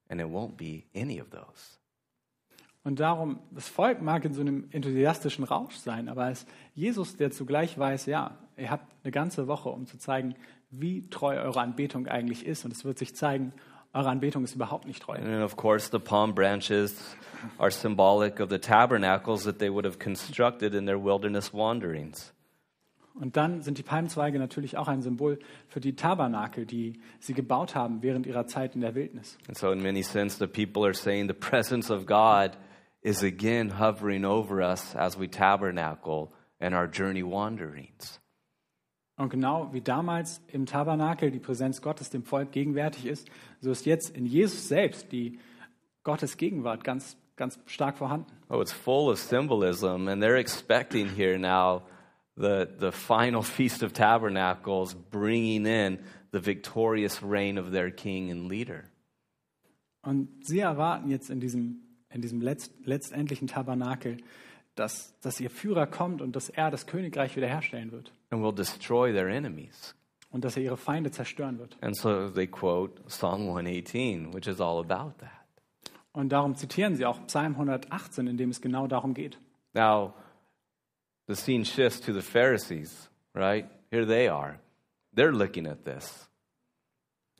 [0.09, 1.77] And it won't be any of those.
[2.88, 7.17] Und darum, das Volk mag in so einem enthusiastischen Rausch sein, aber es ist Jesus,
[7.17, 10.35] der zugleich weiß, ja, ihr habt eine ganze Woche, um zu zeigen,
[10.71, 12.63] wie treu eure Anbetung eigentlich ist.
[12.63, 13.51] Und es wird sich zeigen,
[13.91, 15.17] eure Anbetung ist überhaupt nicht treu.
[15.17, 17.17] And of course, the palm branches
[17.57, 22.33] are symbolic of the tabernacles that they would have constructed in their wilderness wanderings.
[23.15, 27.75] Und dann sind die Palmzweige natürlich auch ein Symbol für die Tabernakel, die sie gebaut
[27.75, 29.38] haben während ihrer Zeit in der Wildnis.
[29.49, 32.51] And so, in many sense, the people are saying the presence of God
[33.08, 38.20] is again hovering over us as we tabernacle in our journey wanderings.
[39.18, 43.28] Und genau wie damals im Tabernakel die Präsenz Gottes dem Volk gegenwärtig ist,
[43.62, 45.39] so ist jetzt in Jesus selbst die
[46.03, 48.32] Gottes Gegenwart ganz, ganz stark vorhanden.
[48.49, 51.84] Oh, it's full of symbolism, and they're expecting here now
[52.36, 55.99] the, the final Feast of Tabernacles, bringing in
[56.32, 58.91] the victorious reign of their king and leader.
[60.03, 64.18] Und sie erwarten jetzt in diesem, in diesem letzt, letztendlichen Tabernakel,
[64.76, 69.12] dass, dass ihr Führer kommt und dass er das Königreich wiederherstellen wird and will destroy
[69.12, 69.95] their enemies.
[70.30, 71.78] und dass er ihre Feinde zerstören wird.
[71.82, 75.32] And so they quote Psalm 118, which is all about that.
[76.12, 79.38] Und darum zitieren sie auch Psalm 118, in dem es genau darum geht.
[79.74, 80.14] Now,
[81.28, 83.66] the scene shifts to the Pharisees, right?
[83.91, 84.60] Here they are.
[85.16, 86.28] They're looking at this,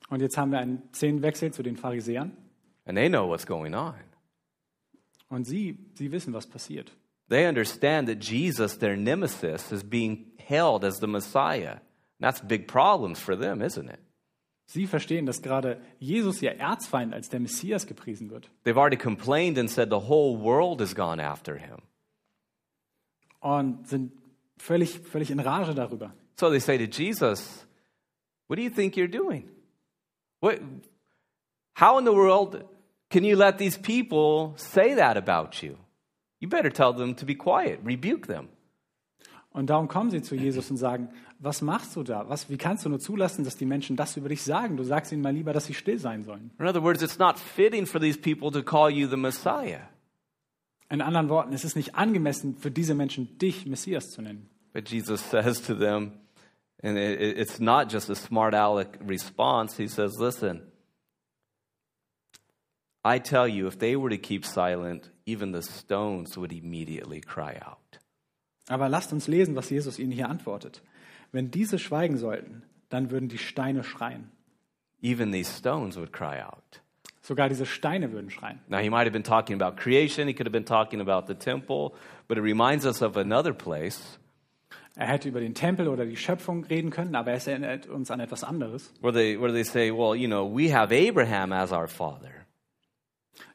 [0.08, 2.32] Und jetzt haben wir einen Szenenwechsel zu den Pharisäern.
[2.86, 3.94] and they know what's going on.
[5.28, 6.92] Und sie, sie wissen, was passiert.
[7.28, 11.80] They understand that Jesus, their nemesis, is being held as the Messiah.
[12.20, 14.00] That's big problems for them, isn't it?
[14.66, 18.50] Sie verstehen, dass gerade Jesus, ihr Erzfeind, als der Messias gepriesen wird.
[18.64, 21.82] They've already complained and said the whole world has gone after him.
[23.40, 24.12] Und sind
[24.58, 26.12] völlig, völlig in Rage darüber.
[26.36, 27.66] So they say to Jesus,
[28.48, 29.48] What do you think you're doing?
[30.40, 30.60] What,
[31.74, 32.64] how in the world
[33.10, 35.76] can you let these people say that about you?
[36.40, 38.48] You better tell them to be quiet, rebuke them.
[39.50, 41.08] Und darum kommen sie zu Jesus und sagen,
[41.40, 42.28] was machst du da?
[42.28, 44.76] Was, wie kannst du nur zulassen, dass die Menschen das über dich sagen?
[44.76, 46.50] Du sagst ihnen mal lieber, dass sie still sein sollen.
[46.60, 49.80] In other words, it's not fitting for these people to call you the Messiah.
[50.90, 54.48] In anderen Worten, es ist nicht angemessen für diese Menschen, dich Messias zu nennen.
[54.72, 56.12] But Jesus says to them,
[56.82, 60.62] and it, it- it's not just a smart aleck response, he says, Listen,
[63.08, 67.58] I tell you, if they were to keep silent, even the stones would immediately cry
[67.64, 67.98] out.
[68.68, 70.82] Aber lasst uns lesen, was Jesus ihnen hier antwortet.
[71.32, 74.30] Wenn diese schweigen sollten, dann würden die Steine schreien.
[75.00, 76.82] Even these stones would cry out.
[77.22, 78.60] Sogar diese Steine würden schreien.
[78.68, 81.34] Now, he might have been talking about creation, he could have been talking about the
[81.34, 81.92] temple,
[82.26, 84.18] but it reminds us of another place
[84.96, 88.18] Er hätte über den Tempel oder die Schöpfung reden können, aber es erinnert uns an
[88.18, 88.92] etwas anderes.
[89.00, 92.37] where they, where they say, Well, you know, we have Abraham as our father.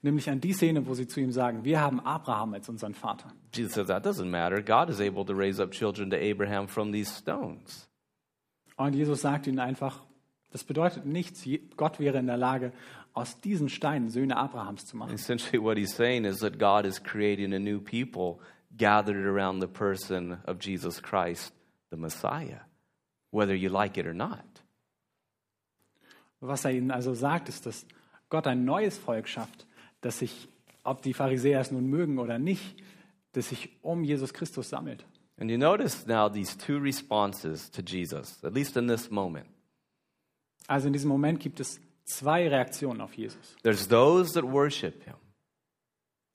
[0.02, 3.32] Nämlich an die Szene, wo sie zu ihm sagen, wir haben Abraham als unseren Vater.
[3.54, 4.62] Jesus says, That doesn't matter.
[4.62, 7.88] God is able to raise up children to Abraham from these stones.
[8.76, 10.02] Und Jesus sagt ihnen einfach,
[10.52, 11.48] das bedeutet nichts.
[11.78, 12.72] Gott wäre in der Lage,
[13.14, 15.14] aus diesen Steinen Söhne Abrahams zu machen.
[15.14, 18.40] Essentially, what he's saying is that God is creating a new people
[18.76, 21.54] gathered around the person of Jesus Christ,
[21.92, 22.62] the Messiah,
[23.32, 24.64] whether you like it or not.
[26.40, 27.86] Was er ihnen also sagt, ist, dass
[28.30, 29.66] Gott ein neues Volk schafft,
[30.04, 30.48] das sich,
[30.84, 32.76] ob die Pharisäer es nun mögen oder nicht,
[33.32, 35.06] das sich um Jesus Christus sammelt.
[35.40, 39.48] And you notice now these two responses to Jesus, at least in this moment.
[40.68, 43.56] Also in diesem Moment gibt es zwei Reaktionen auf Jesus.
[43.64, 45.16] There's those that worship him,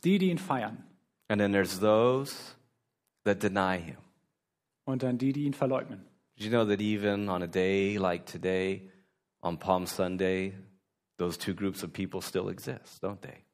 [0.04, 0.84] Die, die ihn feiern
[1.28, 2.34] and then there's those
[3.24, 3.98] that deny him.
[4.84, 6.04] und dann die, die ihn verleugnen.
[6.36, 8.90] Did you know that even on a day like today,
[9.42, 10.54] on Palm Sunday,
[11.18, 13.44] those two groups of people still exist, don't they?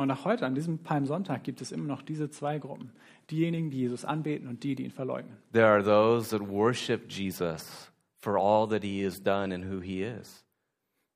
[0.00, 2.90] Und auch heute, an diesem Palmsonntag, gibt es immer noch diese zwei Gruppen.
[3.30, 5.36] Diejenigen, die Jesus anbeten und die, die ihn verleugnen.
[5.52, 10.02] There are those that worship Jesus for all that he has done and who he
[10.02, 10.42] is.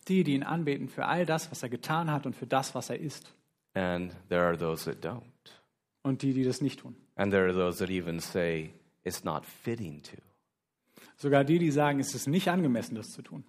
[0.06, 2.90] Die, die ihn anbeten für all das, was er getan hat und für das, was
[2.90, 3.34] er ist.
[3.72, 5.22] And there are those that don't.
[6.02, 6.94] Und die, die das nicht tun.
[7.16, 10.18] And there are those that even say it's not fitting to.
[11.16, 13.44] Sogar die, die sagen, es ist nicht angemessen, das zu tun.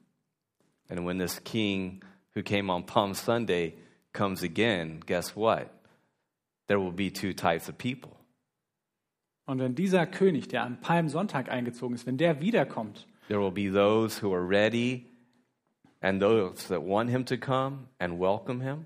[0.87, 1.99] And when this king
[2.33, 3.73] who came on Palm Sunday
[4.15, 5.69] comes again, guess what?
[6.67, 8.11] There will be two types of people.
[9.45, 13.71] Und wenn dieser König, der an Palmsonntag eingezogen ist, wenn der wiederkommt, There will be
[13.71, 15.05] those who are ready
[16.01, 18.85] and those that want him to come and welcome him.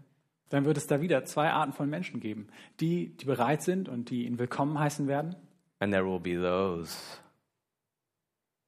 [0.50, 2.48] dann wird es da wieder zwei Arten von Menschen geben.
[2.80, 5.36] Die, die bereit sind und die ihn willkommen heißen werden.
[5.80, 6.98] And there will be those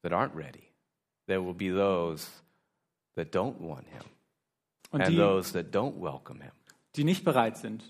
[0.04, 0.72] that aren't ready.
[1.28, 2.28] There will be those
[3.16, 4.04] that don't want him
[4.92, 6.52] Und die, those that don't welcome him.
[6.96, 7.84] die nicht bereit sind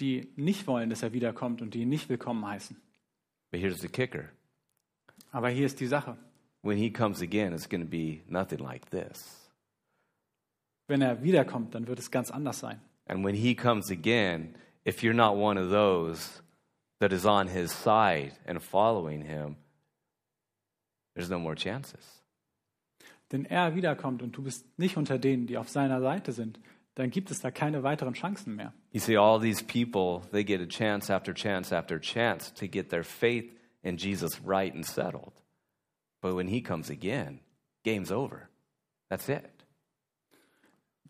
[0.00, 2.76] die nicht wollen, dass er wiederkommt und die ihn nicht willkommen heißen.
[3.50, 4.28] But here's the kicker
[5.32, 6.16] Aber hier ist die Sache.
[6.62, 9.50] when he comes again, it's going to be nothing like this.
[10.88, 12.80] Wenn er wiederkommt, dann wird es ganz anders sein.
[13.06, 16.42] And when he comes again, if you're not one of those
[16.98, 19.56] that is on his side and following him,
[21.14, 22.22] there's no more chances.
[23.32, 26.60] Denn er wiederkommt und du bist nicht unter denen, die auf seiner Seite sind,
[26.94, 28.72] dann gibt es da keine weiteren Chancen mehr.
[28.92, 32.88] You see, all these people, they get a chance after chance after chance to get
[32.88, 33.52] their faith
[33.82, 35.32] in Jesus right and settled.
[36.20, 37.40] But when he comes again,
[37.84, 38.48] game's over.
[39.08, 39.56] That's it.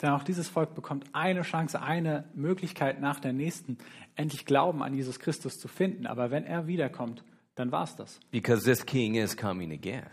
[0.03, 3.79] Denn auch dieses Volk bekommt eine Chance, eine Möglichkeit nach der nächsten,
[4.14, 6.07] endlich Glauben an Jesus Christus zu finden.
[6.07, 8.21] Aber wenn er wiederkommt, dann war's das.
[8.31, 10.11] Because this king is coming again.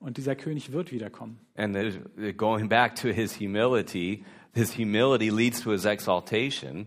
[0.00, 1.38] Und dieser König wird wiederkommen.
[1.56, 4.24] And the- going back to his humility,
[4.54, 6.86] his humility leads to his exaltation.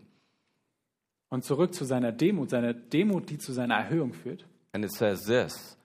[1.30, 4.45] Und zurück zu seiner Demut, seiner Demut, die zu seiner Erhöhung führt.
[4.74, 5.78] And it says this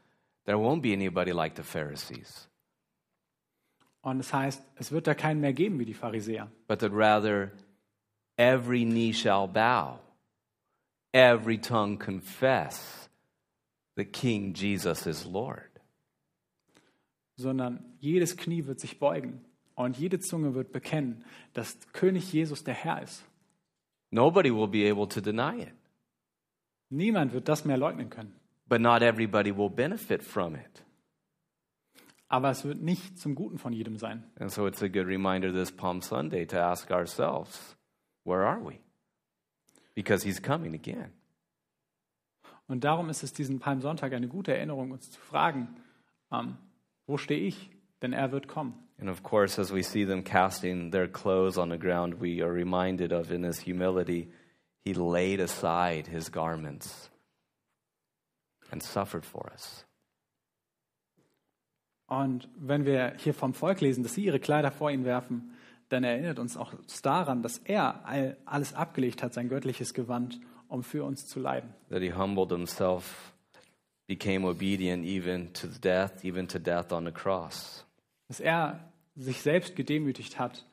[0.44, 2.48] there won't be anybody like the Pharisees,
[4.02, 7.50] Und es heißt, es wird da keinen mehr geben wie die Pharisäer, but that rather
[8.36, 9.98] every knee shall bow,
[11.12, 13.08] every tongue confess
[13.96, 15.75] that King Jesus is Lord.
[17.36, 22.74] Sondern jedes Knie wird sich beugen und jede Zunge wird bekennen, dass König Jesus der
[22.74, 23.24] Herr ist.
[24.10, 25.74] Nobody will be able to deny it,
[26.88, 28.34] Niemand wird das mehr leugnen können.
[28.68, 30.84] but not everybody will benefit from it.
[32.28, 34.24] Aber es wird nicht zum Guten von jedem sein.
[34.40, 37.76] And so it's a good reminder this Palm Sunday to ask ourselves,
[38.24, 38.80] where are we?
[39.94, 41.12] Because he's coming again.
[42.66, 45.76] Und darum ist es diesen Palmsonntag eine gute Erinnerung, uns zu fragen,
[46.32, 46.56] ähm,
[47.06, 47.70] wo stehe ich?
[48.02, 48.74] Denn er wird kommen.
[48.98, 52.52] And of course, as we see them casting their clothes on the ground, we are
[52.52, 54.32] reminded of in his humility,
[54.84, 57.10] he laid aside his garments
[58.70, 59.86] and suffered for us.
[62.08, 65.52] Und wenn wir hier vom Volk lesen, dass sie ihre Kleider vor ihn werfen,
[65.88, 70.82] dann erinnert uns auch daran, dass er all- alles abgelegt hat, sein göttliches Gewand, um
[70.82, 71.74] für uns zu leiden.
[71.90, 73.32] That he humbled himself,
[74.06, 77.84] became obedient even to death, even to death on the cross.
[78.28, 78.80] Dass er
[79.16, 80.64] sich selbst gedemütigt hat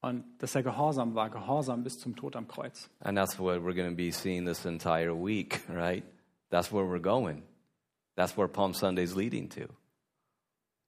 [0.00, 2.88] und dass er gehorsam war, gehorsam bis zum Tod am Kreuz.
[3.00, 6.04] And that's what we're going to be seeing this entire week, right?
[6.50, 7.42] That's where we're going.
[8.16, 9.68] That's where Palm Sunday's leading to.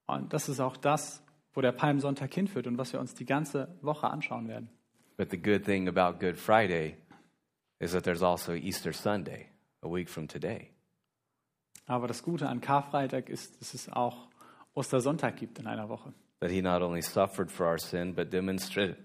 [0.07, 1.23] Und das ist auch das,
[1.55, 4.69] wo der Palmsonntag hinführt und was wir uns die ganze Woche anschauen werden.
[5.17, 6.97] But the good thing about Good Friday
[7.79, 9.47] is that there's also Easter Sunday,
[9.83, 10.74] a week from today.
[11.87, 14.29] Aber das Gute an Karfreitag ist, dass es auch
[14.75, 16.13] Ostersonntag gibt in einer Woche.
[16.41, 18.97] That he not only suffered for our sin, but demonstrated,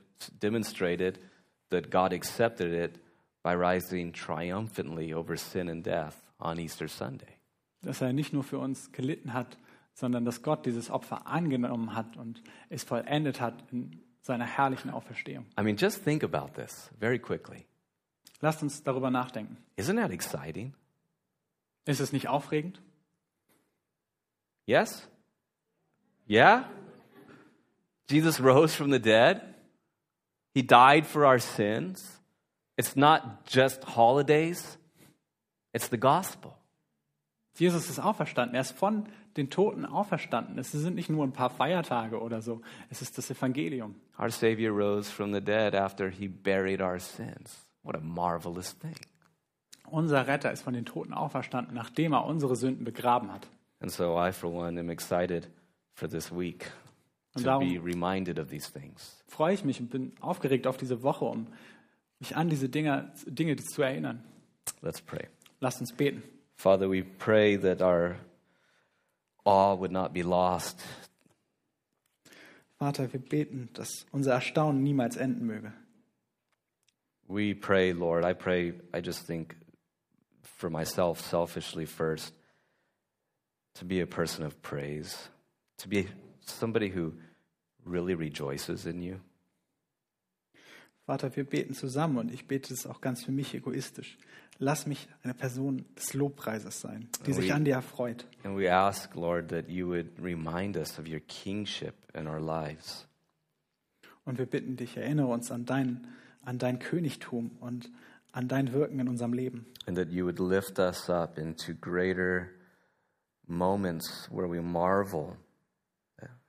[0.42, 1.20] demonstrated
[1.70, 3.00] that God accepted it
[3.44, 7.38] by rising triumphantly over sin and death on Easter Sunday.
[7.82, 9.58] Dass er nicht nur für uns gelitten hat,
[9.94, 15.46] sondern dass Gott dieses Opfer angenommen hat und es vollendet hat in seiner herrlichen Auferstehung.
[15.58, 17.66] I mean, just think about this very quickly.
[18.42, 19.58] Lasst uns darüber nachdenken.
[19.78, 20.74] Isn't that exciting?
[21.90, 22.80] Ist es nicht aufregend?
[24.68, 25.10] Yes?
[26.30, 26.70] Yeah?
[28.08, 29.42] Jesus rose from the dead.
[30.54, 32.22] He died for our sins.
[32.78, 34.78] It's not just holidays,
[35.74, 36.56] it's the gospel.
[37.56, 38.54] Jesus ist auferstanden.
[38.54, 40.60] Er ist von den Toten auferstanden.
[40.60, 42.62] Es sind nicht nur ein paar Feiertage oder so.
[42.92, 43.96] Es ist das Evangelium.
[44.20, 47.68] Our Savior rose from the dead after he buried our sins.
[47.82, 48.96] What a marvelous thing.
[49.92, 53.48] Unser Retter ist von den Toten auferstanden, nachdem er unsere Sünden begraben hat.
[53.82, 55.50] And so I, for one, am excited
[55.94, 56.72] for this week
[57.34, 59.24] Und to darum- be reminded of these things.
[59.28, 61.48] Freue ich mich und bin aufgeregt auf diese Woche, um
[62.20, 64.24] mich an diese Dinge, Dinge zu erinnern.
[64.82, 65.28] Let's pray.
[65.62, 66.24] Lasst uns beten.
[66.58, 68.16] Father, we pray that our
[69.46, 70.82] awe would not be lost,
[72.78, 75.74] Vater, wir beten, dass unser Erstaunen niemals enden möge.
[77.28, 79.56] We pray, Lord, I pray, I just think
[80.60, 82.34] for myself, selfishly first,
[83.76, 85.30] to be a person of praise,
[85.78, 86.08] to be
[86.42, 87.14] somebody who
[87.86, 89.22] really rejoices in you.
[91.06, 94.18] Vater, wir beten zusammen und ich bete es auch ganz für mich egoistisch.
[94.60, 97.52] Lass mich eine Person des Lobpreises sein, die sich Oui.
[97.52, 98.26] an dir erfreut.
[98.44, 103.08] And we ask, Lord, that you would remind us of your kingship in our lives.
[104.26, 106.06] Und wir bitten dich, erinnere uns an dein,
[106.44, 107.90] an dein Königtum und
[108.32, 109.66] an dein Wirken in unserem Leben.
[109.88, 112.52] And that you would lift us up into greater
[113.48, 115.38] moments where we marvel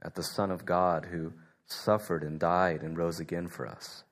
[0.02, 1.32] at the Son of God who
[1.66, 4.04] suffered and died and rose again for us.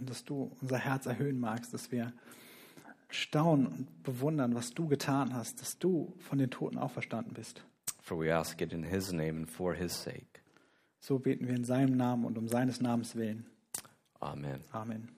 [0.00, 2.12] und dass du unser Herz erhöhen magst, dass wir
[3.10, 7.62] staunen und bewundern, was du getan hast, dass du von den Toten auferstanden bist.
[8.02, 10.40] For we ask it in his name and for his sake.
[11.00, 13.46] So beten wir in seinem Namen und um seines Namens willen.
[14.20, 14.60] Amen.
[14.72, 15.08] Amen.